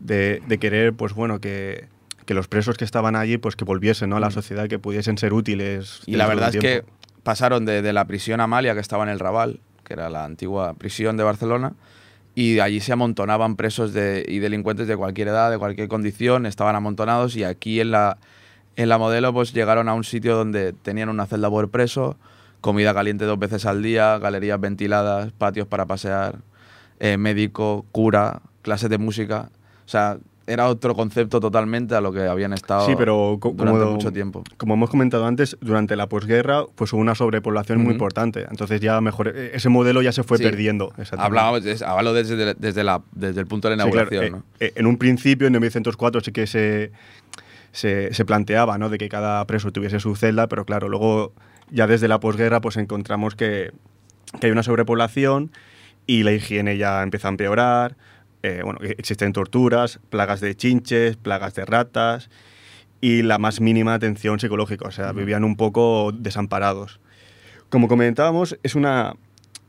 [0.00, 1.86] de, de querer, pues bueno, que,
[2.28, 4.16] que los presos que estaban allí, pues que volviesen ¿no?
[4.18, 6.02] a la sociedad, que pudiesen ser útiles.
[6.06, 6.10] Mm.
[6.10, 6.84] Y la verdad es que
[7.22, 10.74] pasaron de, de la prisión Amalia, que estaba en el Raval, que era la antigua
[10.74, 11.72] prisión de Barcelona,
[12.34, 16.76] y allí se amontonaban presos de- y delincuentes de cualquier edad, de cualquier condición, estaban
[16.76, 18.18] amontonados, y aquí en la,
[18.76, 22.18] en la modelo pues llegaron a un sitio donde tenían una celda por preso,
[22.60, 26.40] comida caliente dos veces al día, galerías ventiladas, patios para pasear,
[27.00, 29.48] eh, médico, cura, clases de música.
[29.86, 33.92] O sea, era otro concepto totalmente a lo que habían estado Sí, pero durante como,
[33.92, 34.42] mucho tiempo.
[34.56, 38.46] como hemos comentado antes, durante la posguerra pues hubo una sobrepoblación muy importante.
[38.50, 40.44] Entonces ya mejor, e- ese modelo ya se fue Sí.
[40.44, 40.92] perdiendo.
[41.16, 44.72] Hablábamos, hablo desde, desde, la, desde el punto de la Sí, claro, inauguración, eh, eh,
[44.74, 46.90] en un principio, en 1904, sí que se,
[47.72, 48.88] se, se planteaba ¿no?
[48.88, 51.32] de que cada preso tuviese su celda, pero claro, luego
[51.70, 53.72] ya desde la posguerra pues encontramos que,
[54.40, 55.50] que hay una sobrepoblación
[56.06, 57.96] y la higiene ya empieza a empeorar.
[58.42, 62.30] Eh, bueno, existen torturas, plagas de chinches, plagas de ratas
[63.00, 67.00] y la más mínima atención psicológica, o sea, vivían un poco desamparados.
[67.68, 69.14] Como comentábamos, es, una,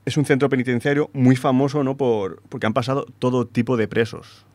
[0.06, 1.98] es un centro penitenciario muy famoso ¿no?
[1.98, 4.46] Por, porque han pasado todo tipo de presos.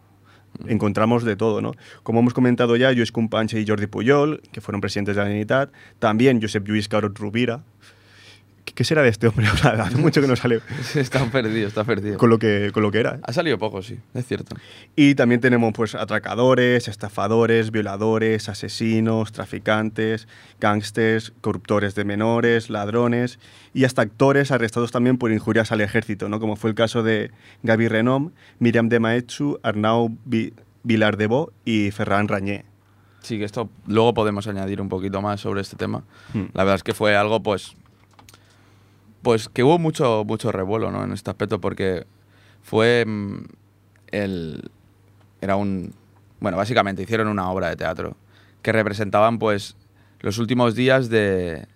[0.66, 1.72] Encontramos de todo, ¿no?
[2.04, 5.72] Como hemos comentado ya, Lluís Companys y Jordi Puyol, que fueron presidentes de la Generalitat,
[5.98, 7.64] también Josep Lluís Carot Rovira.
[8.74, 9.46] ¿Qué, será de este hombre?
[9.46, 9.84] ahora?
[9.86, 10.60] Hace mucho que no sale
[10.94, 12.18] está perdido, está perdido.
[12.18, 13.20] con lo que, con lo que era.
[13.22, 14.56] Ha salido poco, sí, es cierto.
[14.96, 20.26] Y también tenemos pues atracadores, estafadores, violadores, asesinos, traficantes,
[20.60, 23.38] gángsters, corruptores de menores, ladrones
[23.72, 26.40] y hasta actores arrestados también por injurias al ejército, ¿no?
[26.40, 27.30] como fue el caso de
[27.62, 32.64] Gaby Renom, Miriam de Maetsu, Arnau Vi- Vilar de Bo y Ferran Rañé.
[33.20, 36.04] Sí, que esto luego podemos añadir un poquito más sobre este tema.
[36.34, 36.44] Hmm.
[36.52, 37.74] La verdad es que fue algo, pues,
[39.24, 41.02] pues que hubo mucho, mucho revuelo, ¿no?
[41.04, 42.06] En este aspecto, porque
[42.62, 43.44] fue mm,
[44.12, 44.70] el,
[45.40, 45.92] era un,
[46.40, 48.16] bueno, básicamente hicieron una obra de teatro
[48.62, 49.76] que representaban, pues,
[50.20, 51.66] los últimos días de,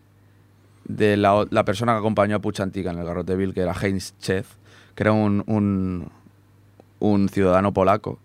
[0.84, 4.54] de la, la persona que acompañó a Puchantica en el Garroteville, que era Heinz Chef,
[4.94, 6.10] que era un, un,
[7.00, 8.20] un ciudadano polaco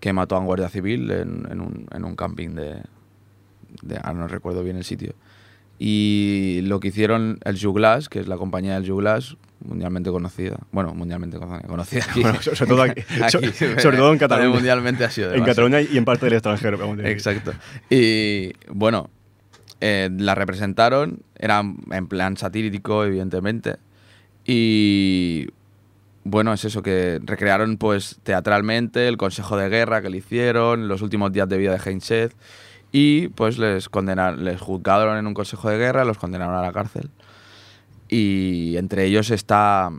[0.00, 2.82] que mató a un guardia civil en, en un, en un camping de,
[3.82, 5.14] de- no recuerdo bien el sitio.
[5.78, 10.58] Y lo que hicieron el Juglas, que es la compañía del Juglas, mundialmente conocida.
[10.72, 12.04] Bueno, mundialmente conocida.
[12.08, 12.20] aquí.
[12.22, 13.48] Bueno, sobre todo aquí- so- Aquí,
[13.80, 14.50] sobre todo en Cataluña.
[14.54, 15.68] Mundialmente ha sido En demasiado.
[15.68, 16.94] Cataluña y en parte del extranjero.
[17.04, 17.52] Exacto.
[17.90, 19.10] Y bueno,
[19.80, 21.60] eh, la representaron, era
[21.90, 23.76] en plan satírico, evidentemente.
[24.46, 25.48] Y
[26.22, 31.02] bueno, es eso, que recrearon pues teatralmente el consejo de guerra que le hicieron, los
[31.02, 32.10] últimos días de vida de Heinz
[32.96, 36.72] y pues les condenaron, les juzgaron en un consejo de guerra, los condenaron a la
[36.72, 37.10] cárcel.
[38.08, 39.90] Y entre ellos está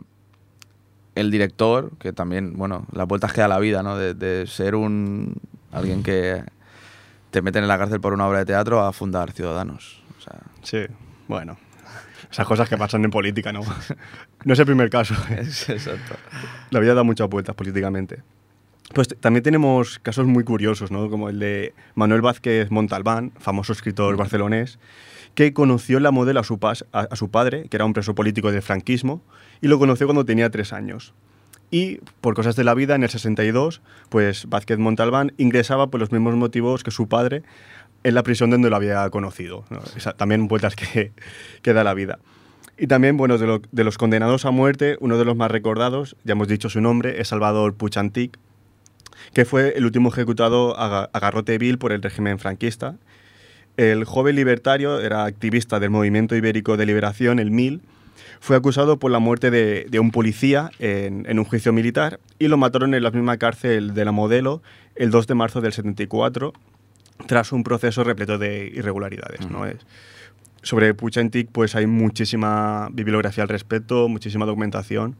[1.14, 3.98] el director, que también, bueno, las vueltas que da la vida, ¿no?
[3.98, 5.34] De, de ser un
[5.72, 6.42] alguien que
[7.30, 10.02] te meten en la cárcel por una obra de teatro a fundar Ciudadanos.
[10.18, 10.86] O sea, Sí,
[11.28, 11.58] bueno.
[12.30, 13.60] Esas cosas que pasan en política, ¿no?
[14.44, 15.14] No es el primer caso.
[15.36, 16.16] es exacto.
[16.70, 18.22] La vida da muchas vueltas políticamente.
[18.94, 21.10] Pues también tenemos casos muy curiosos, ¿no?
[21.10, 24.78] Como el de Manuel Vázquez Montalbán, famoso escritor barcelonés,
[25.34, 28.52] que conoció la modelo a su, pas- a, su padre, que era un preso político
[28.52, 29.22] del franquismo,
[29.60, 31.14] y lo conoció cuando tenía tres años.
[31.70, 36.12] Y por cosas de la vida, en el 62, pues Vázquez Montalbán ingresaba por los
[36.12, 37.42] mismos motivos que su padre
[38.04, 39.64] en la prisión donde lo había conocido.
[39.68, 39.80] ¿no?
[39.96, 41.12] Esa- también vueltas que,
[41.62, 42.18] que da la vida.
[42.78, 46.32] Y también, bueno, de, de los condenados a muerte, uno de los más recordados, ya
[46.32, 48.38] hemos dicho su nombre, es Salvador Puchantic,
[49.32, 52.96] que fue el último ejecutado a, a garrote vil por el régimen franquista.
[53.76, 57.82] El joven libertario era activista del Movimiento Ibérico de Liberación, el MIL,
[58.40, 62.48] fue acusado por la muerte de, de un policía en, en un juicio militar y
[62.48, 64.62] lo mataron en la misma cárcel de la Modelo
[64.94, 66.52] el 2 de marzo del 74
[67.26, 69.48] tras un proceso repleto de irregularidades.
[69.50, 69.66] ¿no?
[69.66, 69.84] Es-
[70.62, 75.14] Sobre Puchantik pues hay muchísima bibliografía al respecto, muchísima documentación.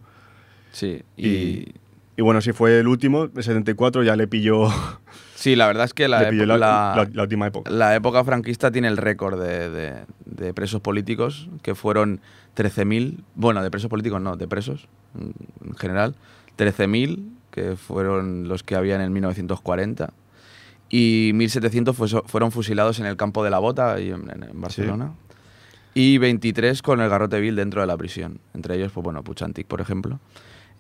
[0.73, 1.75] Sí, Y, y,
[2.17, 4.69] y bueno, si fue el último, el 74, ya le pilló,
[5.35, 7.71] sí, la verdad es que la, época- la, la- la- la última época.
[7.71, 12.21] la época franquista tiene el récord de, de- de presos políticos, que fueron
[12.57, 16.15] 13.000, bueno, de presos políticos no, de presos en general,
[16.59, 20.13] 13.000, que fueron los que había en el 1940,
[20.89, 25.13] y 1.700 fue- fueron fusilados en el campo de la Bota, en, en- Barcelona,
[25.95, 29.67] y 23 con el garrote vil dentro de la prisión, entre ellos, pues bueno, Puchantik,
[29.67, 30.21] por ejemplo.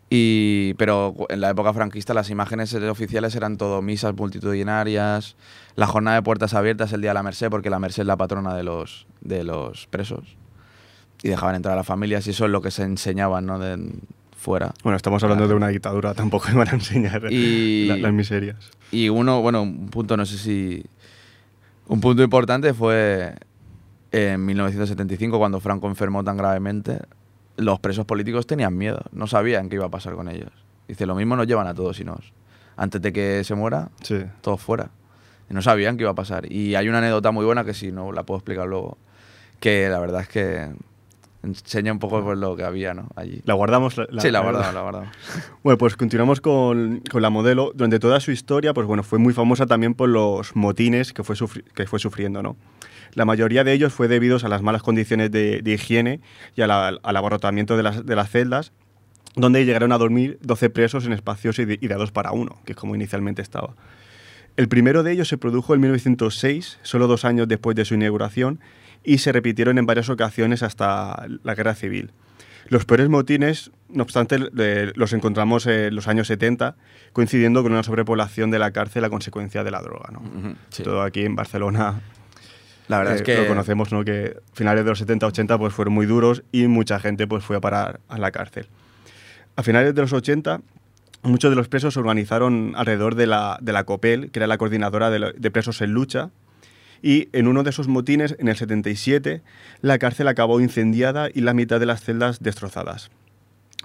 [0.08, 5.34] Y, pero en la época franquista las imágenes eh, oficiales eran todo misas multitudinarias,
[5.74, 8.16] la jornada de puertas abiertas el día de la Merced, porque la Merced es la
[8.16, 10.36] patrona de los, de los presos.
[11.22, 13.58] Y dejaban entrar a las familias y eso es lo que se enseñaban ¿no?
[13.58, 13.94] de,
[14.36, 14.72] fuera.
[14.84, 18.70] Bueno, estamos hablando de una dictadura, tampoco van a enseñar Y- la- las miserias.
[18.92, 20.84] Y uno, bueno, un punto, no sé si...
[21.88, 23.34] Un punto importante fue
[24.12, 27.00] en 1975, cuando Franco enfermó tan gravemente,
[27.56, 30.50] los presos políticos tenían miedo, no sabían qué iba a pasar con ellos.
[30.88, 32.32] Dice, lo mismo nos llevan a todos y nos...
[32.76, 34.22] Antes de que se muera, Sí.
[34.42, 34.90] todos fuera.
[35.50, 36.50] Y no sabían qué iba a pasar.
[36.52, 38.98] Y hay una anécdota muy buena que si no la puedo explicar luego,
[39.60, 40.68] que la verdad es que
[41.42, 43.08] enseña un poco pues, lo que había ¿no?
[43.16, 43.40] allí.
[43.44, 43.94] La guardamos.
[43.94, 45.08] sí, la la- guardamos, la guardamos.
[45.62, 47.72] Bueno, pues continuamos con, con la modelo.
[47.74, 51.36] Durante toda su historia, pues bueno, fue muy famosa también por los motines que fue,
[51.74, 52.56] que fue sufriendo, ¿no?
[53.16, 56.20] La mayoría de ellos fue debidos a las malas condiciones de, de higiene
[56.54, 58.72] y a la- al abarrotamiento de las, de las celdas,
[59.34, 62.94] donde llegaron a dormir 12 presos en espacios ide- ideados para uno, que es como
[62.94, 63.74] inicialmente estaba.
[64.56, 68.60] El primero de ellos se produjo en 1906, solo dos años después de su inauguración,
[69.02, 72.12] y se repitieron en varias ocasiones hasta la Guerra Civil.
[72.68, 76.76] Los peores motines, no obstante, le- los encontramos en los años 70,
[77.12, 80.10] coincidiendo con una sobrepoblación de la cárcel a consecuencia de la droga.
[80.12, 80.20] ¿no?
[80.70, 80.82] Sí.
[80.82, 82.00] Todo aquí en Barcelona
[82.88, 83.36] La verdad eh, es que...
[83.36, 84.04] lo conocemos, ¿no?
[84.04, 87.60] que finales de los 70-80 pues, fueron muy duros y mucha gente pues, fue a
[87.60, 88.68] parar a la cárcel.
[89.56, 90.60] A finales de los 80,
[91.22, 94.58] muchos de los presos se organizaron alrededor de la, de la COPEL, que era la
[94.58, 96.30] coordinadora de, lo- de presos en lucha,
[97.02, 99.42] y en uno de esos motines, en el 77,
[99.82, 103.10] la cárcel acabó incendiada y la mitad de las celdas destrozadas.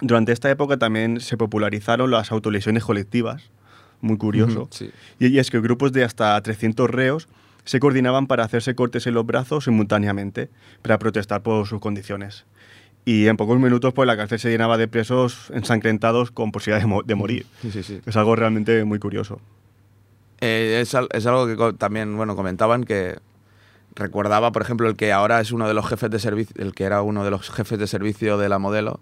[0.02, 3.52] Durante esta época también se popularizaron las autolesiones colectivas,
[4.00, 4.62] muy curioso.
[4.64, 4.92] Ujú, sí.
[5.20, 7.28] Y, y es que grupos de hasta 300 reos
[7.64, 10.50] se coordinaban para hacerse cortes en los brazos simultáneamente,
[10.82, 12.46] para protestar por sus condiciones.
[13.06, 16.88] Y en pocos minutos pues, la cárcel se llenaba de presos ensangrentados con posibilidad de,
[16.88, 17.46] mo- de morir.
[17.62, 18.00] Sí, sí, sí.
[18.06, 19.40] Es algo realmente muy curioso.
[20.40, 23.18] Eh, es, al- es algo que co- también bueno comentaban que
[23.96, 26.84] recordaba, por ejemplo, el que ahora es uno de los jefes de servicio, el que
[26.86, 29.00] era uno de los jefes de servicio de la modelo,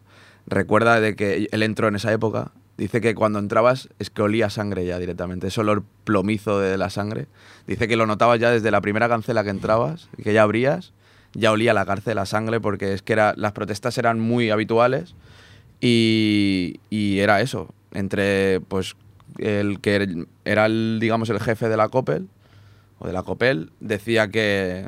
[0.48, 2.52] recuerda de que él entró en esa época.
[2.79, 6.89] Dice que cuando entrabas es que olía sangre ya directamente, ese olor plomizo de la
[6.89, 7.27] sangre.
[7.67, 10.93] Dice que lo notabas ya desde la primera cancela que entrabas, que ya abrías,
[11.33, 15.13] ya olía la cárcel a sangre porque es que las protestas eran muy habituales
[15.81, 18.95] y, y era eso, entre pues
[19.39, 22.29] el que er- era el, digamos el jefe de la COPEL
[22.99, 24.87] o de la COPEL decía que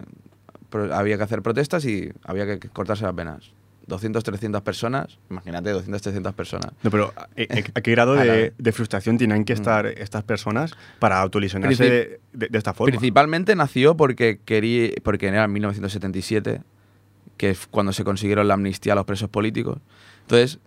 [0.93, 3.51] había que hacer protestas y había que cortarse las venas.
[3.88, 6.72] 200, 300 personas, imagínate 200, 300 personas.
[6.84, 11.20] No, pero ¿a, a qué grado de, de frustración tienen que estar estas personas para
[11.20, 12.91] autolesionarse Princip- de, de- de esta forma?
[12.91, 16.62] Principalmente nació porque quería, porque era en 1977,
[17.38, 19.80] que es cuando se consiguieron la amnistía a los presos políticos.
[20.22, 20.60] Entonces,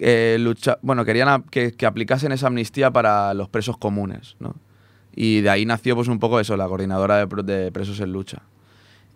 [0.00, 4.54] eh, lucha, bueno, querían a- que, que aplicasen esa amnistía para los presos comunes, ¿no?
[5.14, 8.42] Y de ahí nació pues un poco eso, la coordinadora de presos en lucha.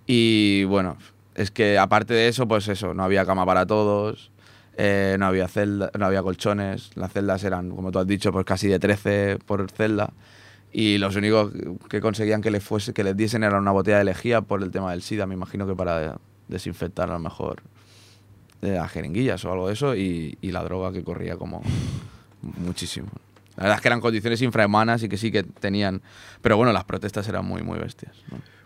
[0.06, 0.96] Y bueno,
[1.34, 4.30] es que aparte de eso, pues eso, no había cama para todos,
[4.76, 8.44] eh, no había celda, no había colchones, las celdas eran, como tú has dicho, pues
[8.44, 10.12] casi de 13 por celda.
[10.72, 11.52] Y los únicos
[11.90, 14.70] que conseguían que les fuese, que les diesen era una botella de lejía por el
[14.70, 16.18] tema del SIDA, me imagino que para
[16.48, 17.62] desinfectar a lo mejor
[18.62, 21.62] eh, las jeringuillas o algo de eso, y, y la droga que corría como
[22.40, 23.08] muchísimo.
[23.56, 26.00] La verdad es que eran condiciones infrahumanas y que sí que tenían.
[26.40, 28.16] Pero bueno, las protestas eran muy, muy bestias.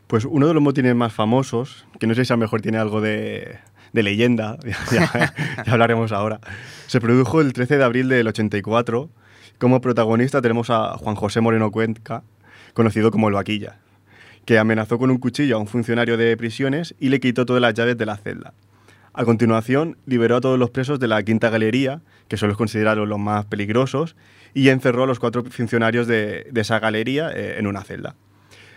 [0.07, 2.79] Pues uno de los motines más famosos, que no sé si a lo mejor tiene
[2.79, 3.59] algo de,
[3.93, 4.57] leyenda,
[4.93, 5.35] ya,
[5.67, 6.39] hablaremos ahora,
[6.87, 9.11] se produjo el 13 de abril del 84.
[9.59, 12.23] Como protagonista tenemos a Juan José Moreno Cuenca,
[12.73, 13.79] conocido como el Vaquilla,
[14.45, 17.75] que amenazó con un cuchillo a un funcionario de prisiones y le quitó todas las
[17.75, 18.55] llaves de la celda.
[19.13, 23.09] A continuación, liberó a todos los presos de la Quinta Galería, que son los considerados
[23.09, 24.15] los más peligrosos,
[24.55, 28.15] y encerró a los cuatro funcionarios de, de esa galería eh, en una celda.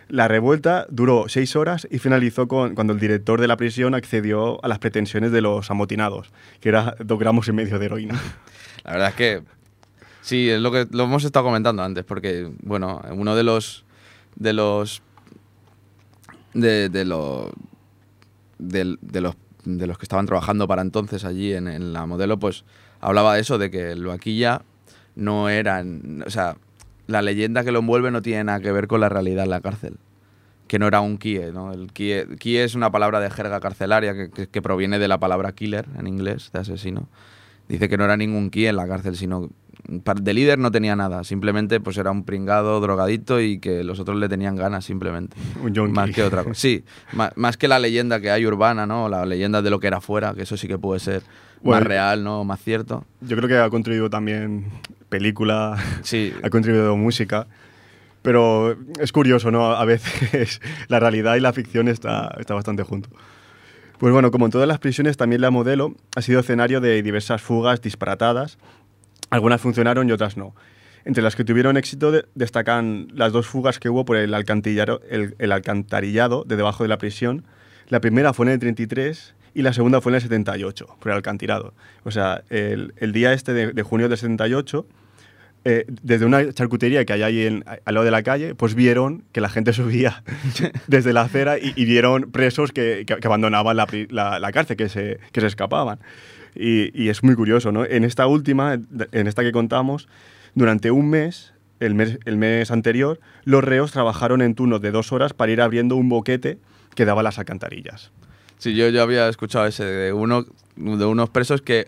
[0.09, 4.63] La revuelta duró seis horas y finalizó con, cuando el director de la prisión accedió
[4.65, 8.19] a las pretensiones de los amotinados, que era dos gramos y medio de heroína.
[8.83, 9.43] La verdad es que
[10.21, 13.85] sí, es lo que lo hemos estado comentando antes, porque bueno, uno de los
[14.35, 15.03] de los
[16.53, 17.05] de, de
[18.57, 22.65] de, los, de los que estaban trabajando para entonces allí en, en la modelo, pues
[22.99, 24.63] hablaba de eso, de que el vaquilla
[25.15, 26.55] no eran, o sea,
[27.09, 29.61] la leyenda que lo envuelve no tiene nada que ver con la realidad en la
[29.61, 29.95] cárcel.
[30.67, 31.73] Que no era un kie, ¿no?
[31.73, 35.17] El kie, kie es una palabra de jerga carcelaria que, que- que proviene de la
[35.19, 37.07] palabra killer en inglés, de asesino.
[37.67, 39.49] Dice que no era ningún kie en la cárcel, sino
[39.87, 44.17] de líder no tenía nada, simplemente pues era un pringado drogadito y que los otros
[44.17, 45.35] le tenían ganas simplemente.
[45.63, 45.91] Un.
[45.91, 46.53] Más que otra cosa.
[46.53, 46.83] Sí,
[47.35, 49.09] más, que la leyenda que hay urbana, ¿no?
[49.09, 51.23] La leyenda de lo que era fuera, que eso sí que puede ser
[51.63, 52.43] Bueno, más real, ¿no?
[52.43, 53.05] Más cierto.
[53.21, 54.65] Yo creo que ha contribuido también
[55.09, 57.47] película, Sí, ha contribuido música.
[58.21, 59.71] Pero es curioso, ¿no?
[59.71, 63.09] A veces la realidad y la ficción está, está bastante junto.
[63.97, 67.41] Pues bueno, como en todas las prisiones, también la modelo ha sido escenario de diversas
[67.41, 68.57] fugas disparatadas.
[69.29, 70.53] Algunas funcionaron y otras no.
[71.05, 75.01] Entre las que tuvieron éxito de- destacan las dos fugas que hubo por el alcantarillado,
[75.09, 77.45] el, el alcantarillado de debajo de la prisión.
[77.87, 81.15] La primera fue en el 33 y la segunda fue en el 78, por el
[81.15, 81.73] alcantarillado.
[82.03, 84.85] O sea, el, el día este de, de junio del 78,
[85.65, 89.23] eh, desde una charcutería que hay ahí en- al lado de la calle, pues vieron
[89.31, 90.23] que la gente subía
[90.87, 94.51] desde la acera y, y vieron presos que, que- que abandonaban la, pri- la- la
[94.51, 95.99] cárcel, que se, que se escapaban.
[96.55, 97.85] Y, y es muy curioso, ¿no?
[97.85, 98.73] En esta última,
[99.11, 100.07] en esta que contamos,
[100.55, 105.11] durante un mes, el mes, el mes anterior, los reos trabajaron en turnos de dos
[105.13, 106.57] horas para ir abriendo un boquete
[106.95, 108.11] que daba a las alcantarillas.
[108.57, 110.45] Sí, yo, yo había escuchado ese de, uno,
[110.75, 111.87] de unos presos que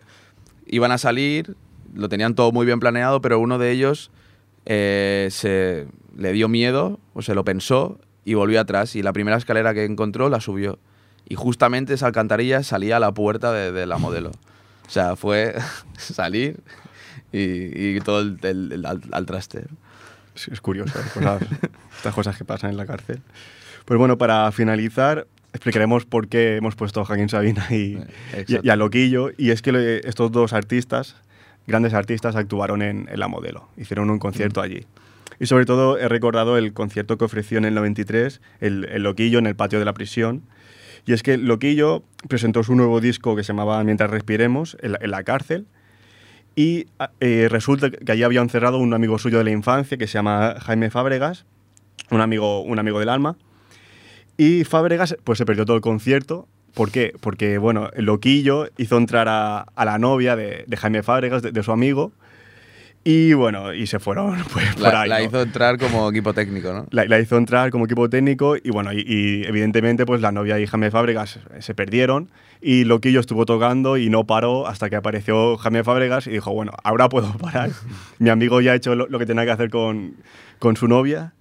[0.68, 1.56] iban a salir,
[1.94, 4.12] lo tenían todo muy bien planeado, pero uno de ellos
[4.66, 5.88] eh, se
[6.18, 9.86] le dio miedo o se lo pensó y volvió atrás y la primera escalera que
[9.86, 10.78] encontró la subió.
[11.28, 14.32] Y justamente esa alcantarilla salía a la puerta de, de la modelo.
[14.88, 15.56] O sea, fue
[15.98, 16.58] salir
[17.32, 19.66] y, y todo el, el- el al, al traste.
[20.36, 21.04] Es, es curioso, ¿eh?
[21.14, 21.42] cosas-
[21.98, 23.22] estas cosas que pasan en la cárcel.
[23.86, 27.98] Pues bueno, para finalizar, explicaremos por qué hemos puesto a Joaquín Sabina y, y-
[28.34, 28.62] exacto.
[28.64, 29.30] y a Loquillo.
[29.38, 31.16] Y es que estos dos artistas,
[31.68, 33.68] grandes artistas, actuaron en, en La Modelo.
[33.78, 34.86] Hicieron un concierto allí.
[35.40, 39.40] Y sobre todo he recordado el concierto que ofreció en el 93, el, el Loquillo,
[39.40, 40.44] en el patio de la prisión.
[41.06, 45.00] Y es que Loquillo presentó su nuevo disco que se llamaba Mientras Respiremos, en la,
[45.02, 45.66] en la cárcel.
[46.56, 46.88] Y
[47.20, 50.56] eh, resulta que allí había encerrado un amigo suyo de la infancia que se llama
[50.60, 51.46] Jaime Fábregas,
[52.10, 53.38] un amigo, un amigo del alma.
[54.38, 56.48] Y Fábregas pues se perdió todo el concierto.
[56.74, 57.14] ¿Por qué?
[57.20, 61.64] Porque, bueno, loquillo hizo entrar a, a la novia de, de Jaime Fábregas, de, de
[61.64, 62.12] su amigo,
[63.04, 65.10] y bueno, y se fueron pues, por La, ahí.
[65.10, 65.26] la ¿no?
[65.26, 66.86] hizo entrar como equipo técnico, ¿no?
[66.92, 70.60] La, la hizo entrar como equipo técnico y bueno, y, y evidentemente pues la novia
[70.60, 72.30] y Jaime Fábregas se perdieron
[72.62, 76.74] y Loquillo estuvo tocando y no paró hasta que apareció Jaime Fábregas y dijo, bueno,
[76.84, 77.72] ahora puedo parar.
[78.20, 80.14] Mi amigo ya ha hecho lo, lo que tenía que hacer con,
[80.60, 81.34] con su novia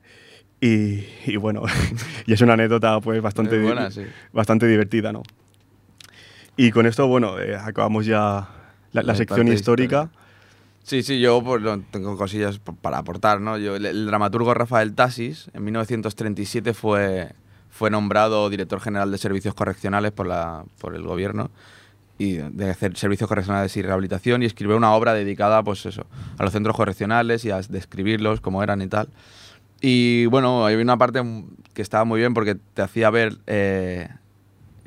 [0.61, 1.63] y, y bueno,
[2.27, 4.03] y es una anécdota pues bastante, Es buena, sí.
[4.33, 5.23] bastante divertida, ¿no?
[6.57, 8.49] Y con esto, bueno, eh, acabamos ya
[8.93, 10.11] la, sección histórica.
[10.83, 13.57] Sí, sí, yo pues, tengo cosillas para aportar, ¿no?
[13.57, 17.33] Yo, el, el dramaturgo Rafael Tasis en 1937 fue,
[17.71, 21.51] fue nombrado director general de servicios correccionales por, la, por el gobierno
[22.19, 26.05] y de hacer servicios correccionales y rehabilitación y escribió una obra dedicada pues eso,
[26.37, 29.09] a los centros correccionales y a describirlos cómo eran y tal.
[29.81, 31.22] Y bueno, hay una parte
[31.74, 34.09] que estaba muy bien porque te hacía ver eh,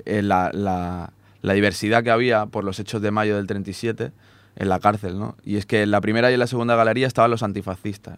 [0.05, 1.11] eh, la, la-
[1.53, 4.11] diversidad que había por los hechos de mayo del 37
[4.55, 5.35] en la cárcel, ¿no?
[5.43, 8.17] Y es que en la primera y en la segunda galería estaban los antifascistas.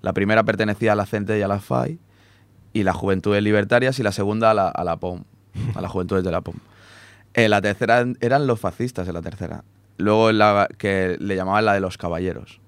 [0.00, 1.98] La primera pertenecía a la CENTE y a la FAI,
[2.72, 5.24] y la Juventudes Libertarias, y la segunda a la, a la POM,
[5.74, 6.54] a las Juventudes de la POM.
[7.34, 9.64] En la tercera eran los fascistas, en la tercera.
[9.98, 12.60] Luego la que le llamaban la de los caballeros.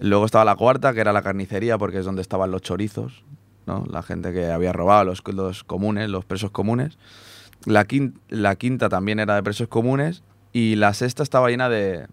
[0.00, 3.22] Luego estaba la cuarta, que era la carnicería, porque es donde estaban los chorizos,
[3.66, 3.84] ¿no?
[3.90, 6.98] La gente que había robado, los, los comunes, los presos comunes.
[7.64, 10.22] La quinta, la quinta también era de presos comunes.
[10.52, 12.06] Y la sexta estaba llena de,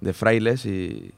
[0.00, 1.12] de frailes y,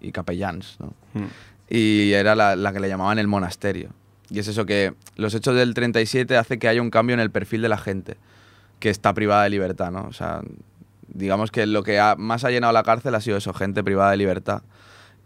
[0.00, 0.92] y capellanes, ¿no?
[1.14, 1.26] Mm.
[1.68, 3.90] y era la, la que le llamaban el monasterio.
[4.30, 7.30] Y es eso que los hechos del 37 hace que haya un cambio en el
[7.30, 8.16] perfil de la gente
[8.80, 10.04] que está privada de libertad, ¿no?
[10.08, 10.40] O sea,
[11.08, 14.10] digamos que lo que ha- más ha llenado la cárcel ha sido eso, gente privada
[14.10, 14.62] de libertad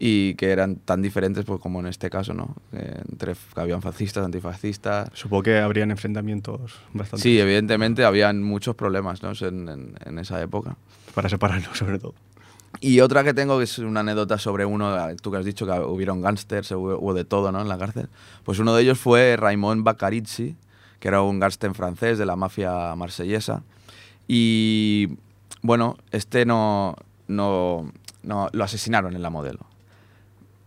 [0.01, 2.55] y que eran tan diferentes pues como en este caso, ¿no?
[2.71, 5.09] Eh, entre que habían fascistas, antifascistas.
[5.13, 9.31] Supongo que habrían enfrentamientos bastante Sí, evidentemente habían muchos problemas ¿no?
[9.45, 10.77] en, en- en esa época.
[11.13, 12.13] para separarlos, sobre todo.
[12.79, 15.71] Y otra que tengo que es una anécdota sobre uno, tú que has dicho que
[15.79, 17.59] hubieron gángsters, hubo, hubo de todo ¿no?
[17.61, 18.07] en la cárcel.
[18.45, 20.55] Pues uno de ellos fue Raymond Baccarizzi,
[20.99, 23.63] que era un gángster francés de la mafia marsellesa.
[24.27, 25.17] Y
[25.61, 26.95] bueno, este no,
[27.27, 27.91] no,
[28.23, 29.59] no- lo asesinaron en la modelo.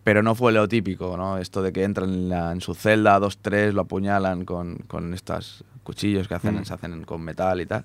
[0.04, 1.38] Pero no fue lo típico, ¿no?
[1.38, 5.14] Esto de que entran en, la- en su celda, dos, tres, lo apuñalan con, con
[5.14, 6.64] estos cuchillos que hacen, Mm.
[6.64, 7.84] se hacen con metal y tal.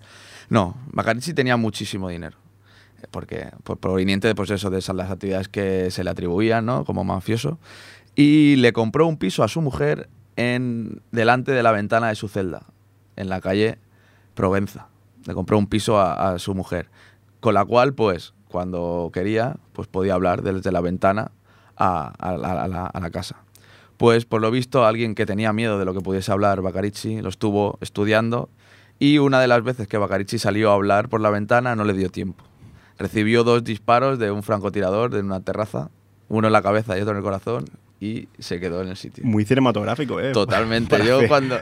[0.50, 2.38] No, Macarici tenía muchísimo dinero.
[3.02, 6.66] eh, Porque, por proveniente de, pues eso, de esas las actividades que se le atribuían,
[6.66, 6.84] ¿no?
[6.86, 7.60] Como mafioso.
[8.16, 12.28] Y le compró un piso a su mujer en, delante de la ventana de su
[12.28, 12.64] celda,
[13.16, 13.78] en la calle
[14.34, 14.88] Provenza.
[15.26, 16.90] Le compró un piso a, a su mujer,
[17.40, 21.32] con la cual, pues, cuando quería, pues podía hablar desde la ventana
[21.78, 23.38] a, a la- a la, a la casa.
[23.98, 27.30] Pues, por lo visto, alguien que tenía miedo de lo que pudiese hablar Bacarici lo
[27.30, 28.50] estuvo estudiando
[29.00, 31.94] y una de las veces que Bacarici salió a hablar por la ventana no le
[31.94, 32.44] dio tiempo.
[33.00, 35.90] Recibió dos disparos de un francotirador de una terraza,
[36.30, 37.66] uno en la cabeza y otro en el corazón,
[38.00, 39.24] y se quedó en el sitio.
[39.26, 40.32] Muy cinematográfico, ¿eh?
[40.32, 40.90] Totalmente.
[40.98, 41.58] Para Yo cuando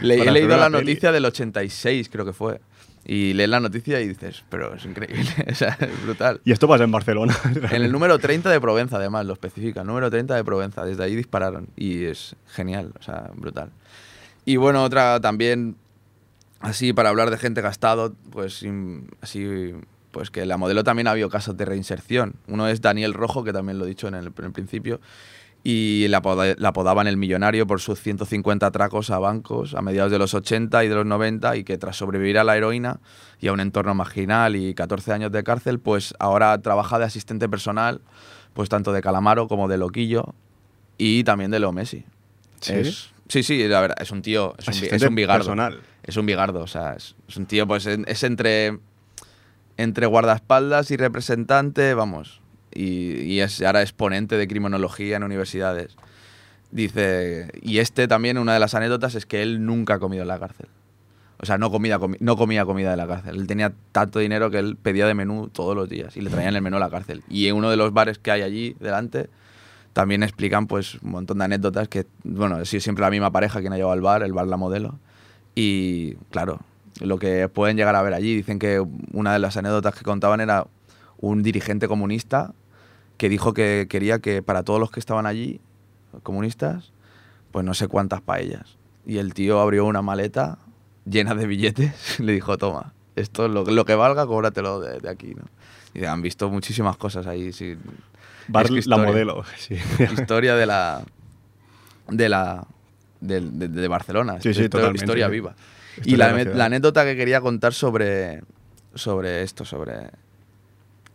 [0.00, 0.78] le, he leído la peli.
[0.78, 2.60] noticia del 86, creo que fue.
[3.04, 6.40] Y lees la noticia y dices, pero es increíble, o sea, es brutal.
[6.44, 7.36] Y esto pasa en Barcelona.
[7.70, 9.80] En el número 30 de Provenza, además, lo especifica.
[9.80, 10.84] el Número 30 de Provenza.
[10.84, 11.68] Desde ahí dispararon.
[11.76, 13.70] Y es genial, o sea, brutal.
[14.44, 15.76] Y bueno, otra también,
[16.60, 18.64] así para hablar de gente gastado, pues
[19.20, 19.74] así,
[20.12, 22.34] pues que la modelo también ha habido casos de reinserción.
[22.46, 25.00] Uno es Daniel Rojo, que también lo he dicho en el, en el principio.
[25.64, 26.20] Y la,
[26.58, 30.82] la apodaban el millonario por sus 150 atracos a bancos a mediados de los 80
[30.84, 32.98] y de los 90 y que tras sobrevivir a la heroína
[33.40, 37.48] y a un entorno marginal y 14 años de cárcel, pues ahora trabaja de asistente
[37.48, 38.00] personal,
[38.54, 40.34] pues tanto de Calamaro como de Loquillo
[40.98, 42.04] y también de Leo Messi.
[42.60, 42.72] ¿Sí?
[42.74, 45.38] Es- sí, sí, la verdad, es un tío, es un, es bigardo.
[45.44, 45.80] personal.
[46.02, 48.78] Es un bigardo, o sea, es, es un tío, pues es entre,
[49.76, 52.40] entre guardaespaldas y representante, vamos,
[52.74, 55.96] y, y es ahora exponente de criminología en universidades.
[56.70, 60.28] Dice, y este también, una de las anécdotas es que él nunca ha comido en
[60.28, 60.66] la cárcel.
[61.38, 63.36] O sea, no, comida, comi- no comía comida de la cárcel.
[63.36, 66.54] Él tenía tanto dinero que él pedía de menú todos los días y le traían
[66.54, 67.22] el menú a la cárcel.
[67.28, 69.28] Y en uno de los bares que hay allí delante
[69.92, 73.72] también explican pues un montón de anécdotas que, bueno, sido siempre la misma pareja quien
[73.72, 74.98] ha llevado al bar, el bar La Modelo.
[75.54, 76.60] Y claro,
[77.00, 80.40] lo que pueden llegar a ver allí, dicen que una de las anécdotas que contaban
[80.40, 80.66] era
[81.18, 82.54] un dirigente comunista
[83.16, 85.60] que dijo que quería que para todos los que estaban allí,
[86.22, 86.92] comunistas,
[87.50, 88.76] pues no sé cuántas paellas.
[89.06, 90.58] Y el tío abrió una maleta
[91.04, 94.98] llena de billetes y le dijo, toma, esto es lo, lo que valga, cóbratelo de,
[95.00, 95.34] de aquí.
[95.34, 95.42] ¿no?
[95.94, 97.52] Y han visto muchísimas cosas ahí.
[97.52, 97.76] Sí.
[98.48, 99.06] Bar Es que la historia.
[99.06, 99.44] modelo.
[99.58, 99.76] Sí.
[100.18, 101.02] historia de la
[102.08, 102.66] de la
[103.20, 105.30] de, de- de Barcelona Sí, sí, historia sí.
[105.30, 105.54] viva
[105.98, 108.42] Historia y la, la la anécdota que quería contar sobre
[108.94, 110.10] sobre esto sobre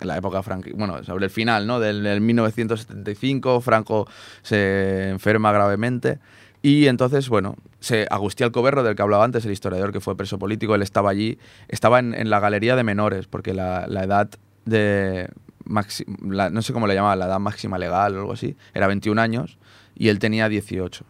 [0.02, 4.08] la época franqui bueno sobre el final no del, del 1975 Franco
[4.42, 6.20] se enferma gravemente
[6.64, 10.40] y entonces, bueno, se, Agustí Alcoberro, del que hablaba antes, el historiador que fue preso
[10.40, 11.38] político, él estaba allí,
[11.70, 14.28] estaba en, en la galería de menores, porque la, la edad
[14.66, 15.30] de.
[15.66, 16.06] maxi-
[16.52, 19.60] no sé cómo le llamaban, la edad máxima legal o algo así, era 21 años
[19.96, 21.06] y él tenía 18.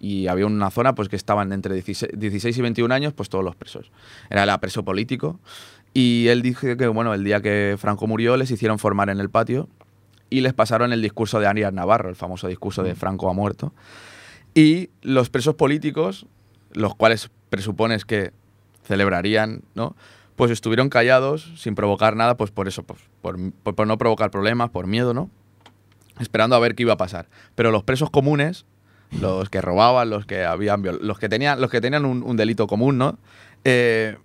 [0.00, 3.44] Y había una zona pues que estaban entre 16, 16 y 21 años, pues todos
[3.44, 3.90] los presos.
[4.30, 5.38] Era el preso político.
[5.94, 9.30] Y él dijo que, bueno, el día que Franco murió, les hicieron formar en el
[9.30, 9.68] patio
[10.30, 13.72] y les pasaron el discurso de Arias Navarro, el famoso discurso de Franco ha muerto.
[14.54, 16.26] Y los presos políticos,
[16.72, 18.32] los cuales presupones que
[18.84, 19.96] celebrarían, ¿no?
[20.36, 24.30] Pues estuvieron callados, sin provocar nada, pues por eso, pues, por, por- por no provocar
[24.30, 25.30] problemas, por miedo, ¿no?
[26.20, 27.28] Esperando a ver qué iba a pasar.
[27.54, 28.66] Pero los presos comunes,
[29.20, 32.66] los que robaban, los que habían los que tenían, los que tenían un, un delito
[32.66, 33.18] común, ¿no?
[33.64, 34.16] Eh,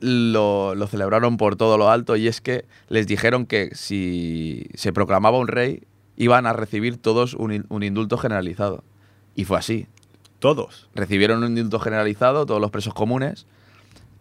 [0.00, 4.92] lo, lo celebraron por todo lo alto y es que les dijeron que si se
[4.92, 5.84] proclamaba un rey
[6.16, 8.84] iban a recibir todos un, un indulto generalizado.
[9.34, 9.86] Y fue así.
[10.38, 10.88] Todos.
[10.94, 13.46] Recibieron un indulto generalizado, todos los presos comunes,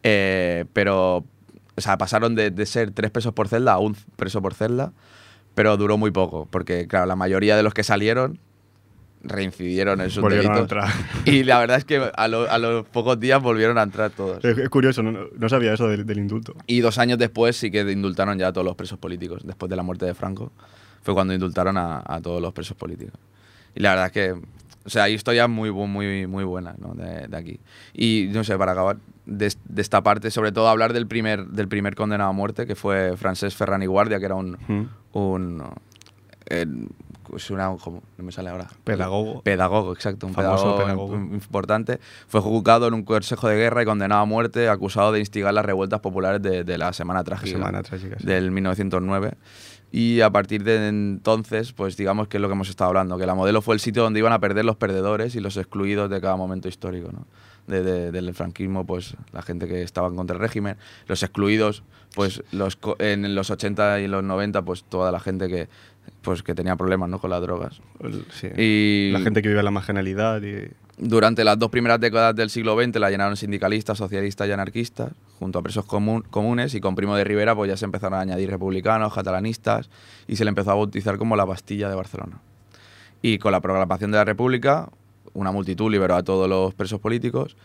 [0.04, 1.26] eh, pero
[1.78, 4.94] o sea, pasaron de, de ser tres presos por celda a un preso por celda,
[5.56, 8.40] pero duró muy poco, porque claro, la mayoría de los que salieron
[9.28, 10.78] reincidieron en sus Volvieron a delitos.
[10.86, 10.94] entrar.
[11.26, 14.44] Y la verdad es que a, lo- a los pocos días volvieron a entrar todos.
[14.44, 16.54] Es, es curioso, no, no sabía eso del, del indulto.
[16.68, 19.42] Y dos años después sí que indultaron ya a todos los presos políticos.
[19.46, 20.52] Después de la muerte de Franco,
[21.02, 23.14] fue cuando indultaron a, a todos los presos políticos.
[23.76, 24.32] Y la verdad es que,
[24.86, 26.94] o sea, hay historias muy, muy, muy buenas ¿no?
[26.94, 27.60] de, de aquí.
[27.94, 31.68] Y no sé, para acabar de, de esta parte, sobre todo hablar del primer, del
[31.68, 34.58] primer condenado a muerte, que fue Francesc Ferran y Guardia, que era un.
[34.68, 34.88] Mm.
[35.14, 35.64] un
[36.50, 36.66] eh,
[37.36, 38.04] es una- ¿cómo?
[38.18, 38.68] no me sale ahora.
[38.84, 39.42] Pedagogo.
[39.42, 41.16] Pedagogo, exacto, un Famoso pedagogo, pedagogo.
[41.16, 42.00] im- importante.
[42.28, 45.66] Fue juzgado en un consejo de guerra y condenado a muerte, acusado de instigar las
[45.66, 48.26] revueltas populares de, de la Semana Trágica Semana trágica, sí.
[48.26, 49.34] del 1909.
[49.92, 53.26] Y a partir de entonces, pues digamos que es lo que hemos estado hablando, que
[53.26, 56.20] la modelo fue el sitio donde iban a perder los perdedores y los excluidos de
[56.20, 57.26] cada momento histórico, ¿no?
[57.68, 60.76] De- de- del franquismo, pues la gente que estaba contra el régimen,
[61.08, 65.68] los excluidos, pues los en los 80 y los 90, pues toda la gente que,
[66.22, 67.20] pues, que tenía problemas ¿no?
[67.20, 67.82] con las drogas.
[68.32, 68.48] Sí.
[68.58, 70.70] Y La gente que vive en la marginalidad y...
[70.98, 75.60] durante las dos primeras décadas del siglo XX la llenaron sindicalistas, socialistas y anarquistas, junto
[75.60, 78.50] a presos comun- comunes, y con Primo de Rivera pues ya se empezaron a añadir
[78.50, 79.90] republicanos, catalanistas,
[80.28, 82.40] y se le empezó a bautizar como la Bastilla de Barcelona.
[83.22, 84.90] Y con la proclamación de la República,
[85.34, 87.56] una multitud liberó a todos los presos políticos,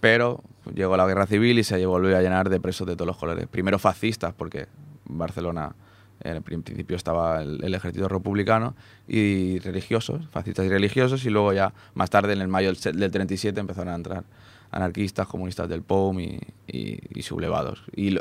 [0.00, 0.42] pero
[0.74, 3.46] llegó la guerra civil y se volvió a llenar de presos de todos los colores.
[3.48, 4.66] Primero fascistas, porque
[5.04, 5.74] Barcelona
[6.22, 8.74] en el principio estaba el, el ejército republicano
[9.08, 12.92] y religiosos, fascistas y religiosos, y luego ya más tarde, en el mayo del, se-
[12.92, 14.24] del 37, empezaron a entrar
[14.72, 17.82] anarquistas, comunistas del POUM y, y- y sublevados.
[17.96, 18.16] Y,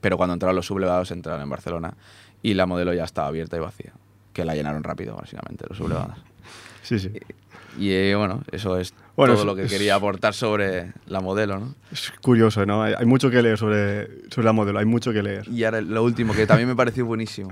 [0.00, 1.94] pero cuando entraron los sublevados, entraron en Barcelona
[2.42, 3.92] y la modelo ya estaba abierta y vacía,
[4.32, 6.18] que la llenaron rápido, básicamente, los sublevados.
[6.82, 7.10] Sí, sí.
[7.76, 11.58] Y eh, bueno, eso es Bueno, todo es- lo que quería aportar sobre la modelo,
[11.58, 11.74] ¿no?
[11.90, 12.82] Es curioso, ¿no?
[12.82, 15.48] Hay, hay mucho que leer sobre, sobre la modelo, hay mucho que leer.
[15.48, 17.50] Y ahora lo último, que también me pareció buenísimo,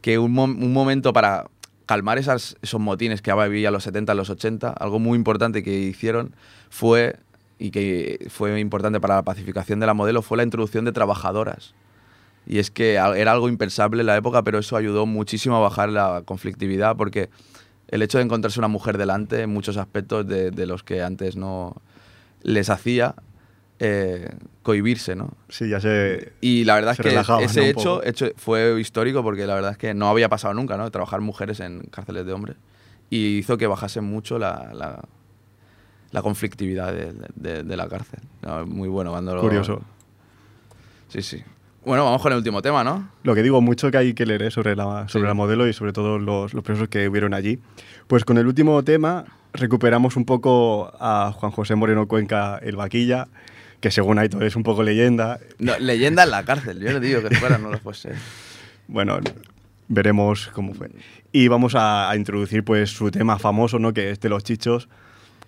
[0.00, 1.46] que un, mom- un momento para
[1.86, 5.62] calmar esas, esos motines que había en los 70, en los 80, algo muy importante
[5.62, 6.34] que hicieron
[6.70, 7.16] fue,
[7.58, 11.74] y que fue importante para la pacificación de la modelo, fue la introducción de trabajadoras.
[12.46, 15.60] Y es que a- era algo impensable en la época, pero eso ayudó muchísimo a
[15.60, 17.28] bajar la conflictividad, porque
[17.90, 21.36] el hecho de encontrarse una mujer delante en muchos aspectos de, de los que antes
[21.36, 21.76] no
[22.42, 23.14] les hacía
[23.78, 24.30] eh,
[24.62, 25.30] cohibirse, ¿no?
[25.48, 26.32] Sí, ya sé.
[26.40, 27.14] Y la verdad Se es que
[27.44, 30.90] ese hecho, fue histórico porque la verdad es que no había pasado nunca, ¿no?
[30.90, 32.56] Trabajar mujeres en cárceles de hombres.
[33.10, 35.02] Y hizo que bajase mucho la, la,
[36.12, 38.20] la conflictividad de, de- de la cárcel.
[38.66, 39.82] Muy bueno cuando lo- Curioso.
[41.08, 41.42] Sí, sí.
[41.84, 43.08] Bueno, vamos con el último tema, ¿no?
[43.22, 44.50] Lo que digo, mucho que hay que leer ¿eh?
[44.50, 45.28] sobre la, sobre Sí.
[45.28, 47.58] la modelo y sobre todo los, los presos que hubieron allí.
[48.06, 49.24] Pues con el último tema
[49.54, 53.28] recuperamos un poco a Juan José Moreno Cuenca, el vaquilla,
[53.80, 55.38] que según Aitor es un poco leyenda.
[55.58, 56.80] No, leyenda en la cárcel.
[56.80, 58.10] Yo no digo que fuera, no lo fuese.
[58.92, 59.20] Bueno,
[59.86, 60.90] veremos cómo fue.
[61.30, 63.92] Y vamos a, a introducir pues su tema famoso, ¿no?
[63.94, 64.88] Que es de Los Chichos,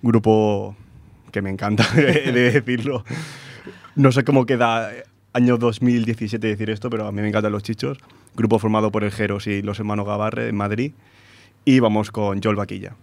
[0.00, 0.76] grupo
[1.32, 3.04] que me encanta de decirlo.
[3.96, 4.90] No sé cómo queda
[5.32, 7.98] año 2017 decir esto, pero a mí me encantan Los Chichos,
[8.34, 10.92] grupo formado por el Jeros y los hermanos Gavarre en Madrid.
[11.64, 12.94] Y vamos con Joel Vaquilla.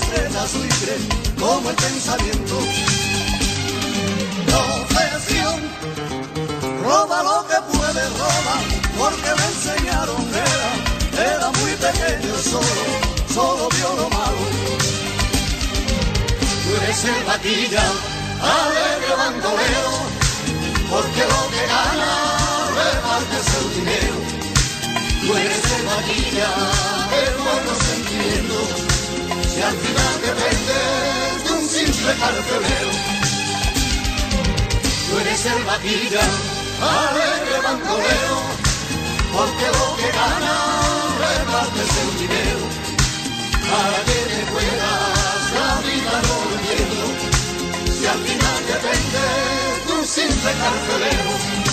[0.00, 0.94] Estrellas libre,
[1.38, 2.56] como el pensamiento.
[4.46, 5.58] Profesión,
[6.82, 8.54] roba lo que puede, roba,
[8.98, 10.70] porque le enseñaron era,
[11.34, 12.82] era muy pequeño solo,
[13.32, 14.42] solo vio lo malo.
[16.64, 17.84] Tú eres el vaquilla,
[18.40, 19.94] alegre bandolero,
[20.90, 22.12] porque lo que gana
[22.78, 24.18] repartes el dinero.
[25.22, 26.48] Tú eres el vaquilla
[27.10, 28.87] de buenos sentimientos,
[29.58, 32.90] si al final dependes de un simple carcelero.
[35.08, 36.24] Tú eres el vaquilla,
[36.80, 38.38] alegre bandolero,
[39.32, 40.54] porque lo que gana
[41.26, 42.62] repartes el dinero,
[43.70, 47.06] para que te puedas la vida no viviendo,
[47.98, 51.67] si al final dependes de un simple carcelero.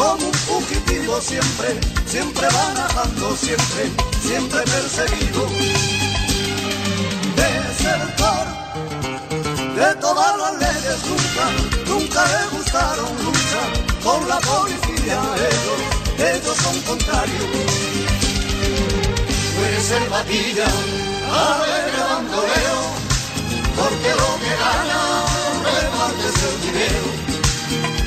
[0.00, 3.82] Como un fugitivo siempre, siempre va nadando, siempre,
[4.22, 5.46] siempre perseguido.
[7.36, 8.46] Desertor
[9.76, 11.44] de todas las leyes, nunca,
[11.86, 13.62] nunca le gustaron lucha
[14.02, 15.20] con la policía,
[15.50, 15.80] ellos,
[16.34, 17.50] ellos son contrarios.
[19.66, 20.68] Eres el vaquilla,
[21.28, 22.80] alegre bandolero,
[23.76, 25.00] porque lo que gana
[25.62, 27.20] repartes el dinero.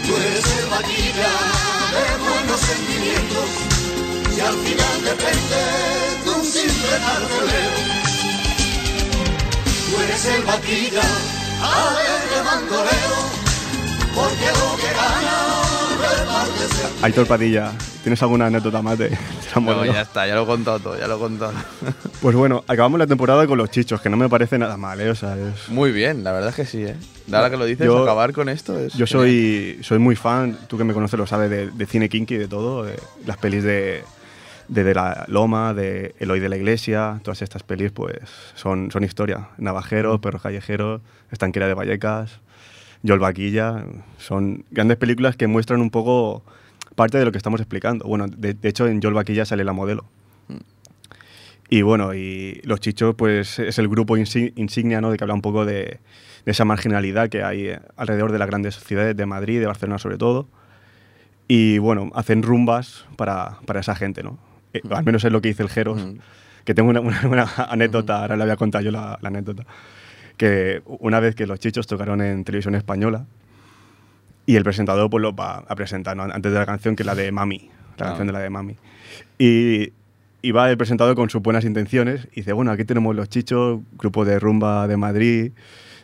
[0.07, 3.49] Tú eres el vaquilla de buenos sentimientos,
[4.35, 5.61] y al final depende
[6.23, 7.79] de un simple carcelero.
[9.85, 11.03] Tú eres el vaquilla,
[11.61, 13.19] alegre bandolero,
[14.15, 15.72] porque lo que gana
[17.01, 19.09] Aitor Padilla, ¿tienes alguna anécdota más de,
[19.61, 21.53] No, ya está, ya lo he contado todo, ya lo he contado.
[22.21, 25.09] Pues bueno, acabamos la temporada con los chichos, que no me parece nada mal, ¿eh?
[25.09, 26.95] O sea, es- Muy bien, la verdad es que sí, ¿eh?
[27.33, 28.93] Ahora que lo dices, Yo- acabar con esto es.
[28.93, 32.37] Yo soy, soy muy fan, tú que me conoces lo sabes, de, de cine kinky,
[32.37, 32.95] de todo, de
[33.25, 34.05] las pelis de,
[34.69, 38.15] de, De la Loma, de Eloy de la Iglesia, todas estas pelis pues
[38.55, 39.49] son, son historia.
[39.57, 42.39] Navajeros, Perros Callejeros, Estanquera de Vallecas,
[43.03, 43.85] Yol Vaquilla,
[44.17, 46.43] son grandes películas que muestran un poco
[46.95, 48.05] parte de lo que estamos explicando.
[48.05, 50.05] Bueno, de, de hecho en Yol Vaquilla sale la modelo.
[51.69, 55.09] Y bueno, y Los Chichos, pues es el grupo insi- insignia, ¿no?
[55.11, 55.99] De que habla un poco de,
[56.45, 59.97] de esa marginalidad que hay eh, alrededor de las grandes ciudades de Madrid, de Barcelona
[59.97, 60.47] sobre todo.
[61.47, 64.37] Y bueno, hacen rumbas para, para esa gente, ¿no?
[64.73, 66.05] Eh, al menos es lo que dice el Jeros.
[66.63, 69.65] Que tengo una, una- una anécdota, ahora le voy a contar yo la, la anécdota.
[70.37, 73.25] Que una vez que Los Chichos tocaron en televisión española,
[74.45, 76.23] y el presentador pues lo va a presentar ¿no?
[76.23, 78.07] antes de la canción, que es la de Mami, la Ah.
[78.09, 78.75] canción de la de Mami.
[79.37, 79.93] Y,
[80.41, 83.79] y va el presentador con sus buenas intenciones y dice, bueno, aquí tenemos los chichos,
[83.97, 85.51] grupo de rumba de Madrid,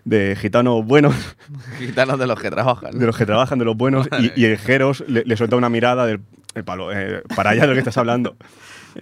[0.06, 1.14] de gitanos buenos,
[1.80, 2.98] Gitanos de los que trabajan.
[2.98, 5.70] de los que trabajan, de los buenos, y, y el Jeros le, le suelta una
[5.70, 6.22] mirada del
[6.56, 8.36] el palo, eh, para allá de lo que estás hablando.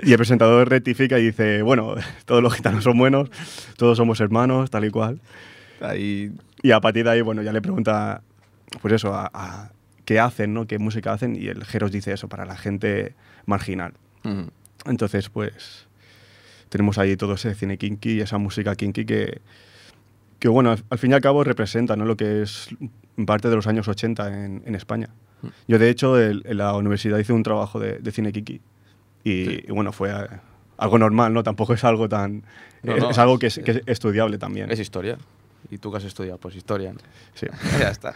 [0.04, 1.96] Y el presentador rectifica y dice, bueno,
[2.26, 3.30] todos los gitanos son buenos,
[3.78, 5.20] todos somos hermanos, tal y cual.
[5.82, 6.32] Ahí.
[6.62, 8.22] Y a partir de ahí, bueno, ya le pregunta,
[8.82, 9.72] pues eso, a, a
[10.06, 10.66] qué hacen, ¿no?
[10.68, 11.36] ¿Qué música hacen?
[11.36, 13.14] Y el Jeros dice eso, para la gente
[13.46, 13.94] marginal.
[14.86, 15.88] Entonces, pues,
[16.70, 19.42] tenemos ahí todo ese cine kinky y esa música kinky que,
[20.40, 22.06] que bueno, al, al fin y al cabo representa, ¿no?
[22.06, 22.70] Lo que es
[23.26, 25.10] parte de los años 80 en, en España.
[25.68, 28.62] Yo, de hecho, el- en la universidad hice un trabajo de, de cine kinky
[29.32, 30.12] y, y, bueno, fue
[30.78, 31.44] algo normal, ¿no?
[31.44, 32.44] Tampoco es algo tan...
[32.84, 34.72] No, es, no, es algo que es, es- que es estudiable también.
[34.72, 35.18] Es historia.
[35.72, 36.38] ¿Y tú qué has estudiado?
[36.38, 36.94] Pues historia.
[36.94, 37.00] ¿no?
[37.34, 37.48] Sí.
[37.80, 38.14] ya está.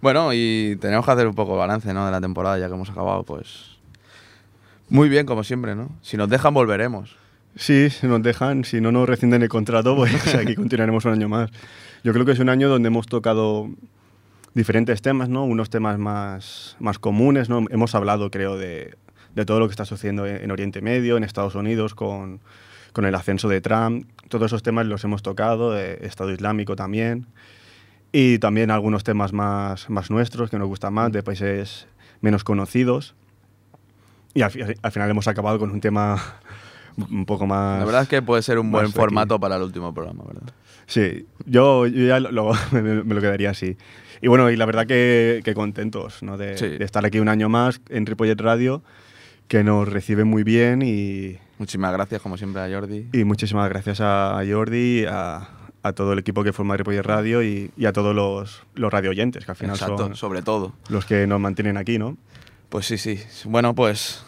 [0.00, 2.04] Bueno, y tenemos que hacer un poco de balance, ¿no?
[2.06, 3.76] De la temporada, ya que hemos acabado, pues.
[4.88, 5.90] Muy bien, como siempre, ¿no?
[6.02, 7.16] Si nos dejan, volveremos.
[7.56, 11.28] Sí, si nos dejan, si no nos rescinden el contrato, pues aquí continuaremos un año
[11.28, 11.50] más.
[12.02, 13.70] Yo creo que es un año donde hemos tocado
[14.54, 15.44] diferentes temas, ¿no?
[15.44, 17.64] Unos temas más, más comunes, ¿no?
[17.70, 18.94] Hemos hablado, creo, de,
[19.34, 22.40] de todo lo que está sucediendo en, en Oriente Medio, en Estados Unidos, con,
[22.92, 24.08] con el ascenso de Trump.
[24.28, 27.26] Todos esos temas los hemos tocado, de Estado Islámico también.
[28.12, 31.88] Y también algunos temas más, más nuestros, que nos gustan más, de países
[32.20, 33.14] menos conocidos.
[34.34, 36.20] Y al, fi- al final hemos acabado con un tema
[37.10, 37.80] un poco más...
[37.80, 40.52] La verdad es que puede ser un buen formato para el último programa, ¿verdad?
[40.86, 43.76] Sí, yo, yo ya lo, lo- me, me lo quedaría así.
[44.22, 46.36] Y bueno, y la verdad que, que contentos ¿no?
[46.38, 46.68] de, Sí.
[46.68, 48.82] de estar aquí un año más en Ripollet Radio,
[49.48, 53.08] que nos reciben muy bien y, Muchísimas gracias, como siempre, a Jordi.
[53.12, 55.48] y muchísimas gracias a Jordi, a,
[55.82, 59.10] a todo el equipo que forma Ripollet Radio y, y a todos los, los radio
[59.10, 60.72] oyentes, que al final Exacto, son sobre todo.
[60.88, 62.16] los que nos mantienen aquí, ¿no?
[62.70, 63.20] Pues sí, sí.
[63.44, 64.24] Bueno, pues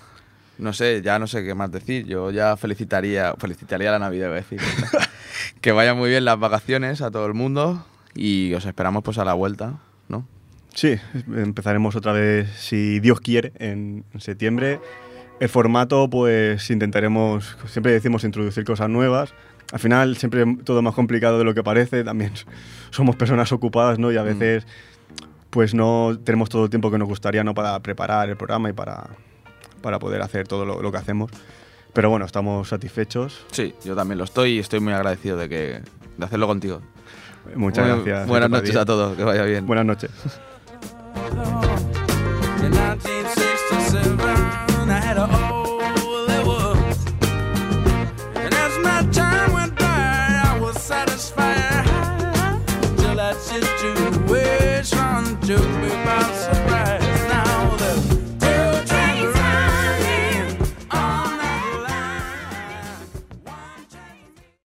[0.59, 2.07] no sé, ya no sé qué más decir.
[2.07, 4.61] Yo ya felicitaría, felicitaría la Navidad, voy a decir.
[5.61, 9.25] que vayan muy bien las vacaciones a todo el mundo y os esperamos pues a
[9.25, 10.27] la vuelta, ¿no?
[10.75, 10.95] Sí,
[11.35, 14.79] empezaremos otra vez, si Dios quiere, en septiembre.
[15.39, 19.34] El formato, pues intentaremos, siempre decimos introducir cosas nuevas.
[19.72, 22.05] Al final, siempre todo más complicado de lo que parece.
[22.05, 22.32] También
[22.91, 24.11] somos personas ocupadas, ¿no?
[24.12, 24.66] Y a veces,
[25.51, 27.53] pues no tenemos todo el tiempo que nos gustaría, ¿no?
[27.53, 29.11] Para preparar el programa y para,
[29.82, 31.30] para poder hacer todo lo, lo que hacemos.
[31.93, 33.45] Pero bueno, estamos satisfechos.
[33.53, 35.80] Sí, yo también lo estoy y estoy muy agradecido de que
[36.16, 36.80] de hacerlo contigo.
[37.55, 38.28] Muchas Muy- gracias.
[38.28, 39.66] Buenas noches a todos, que vaya bien.
[39.66, 40.11] Buenas noches.
[44.87, 45.36] In 1967, I had a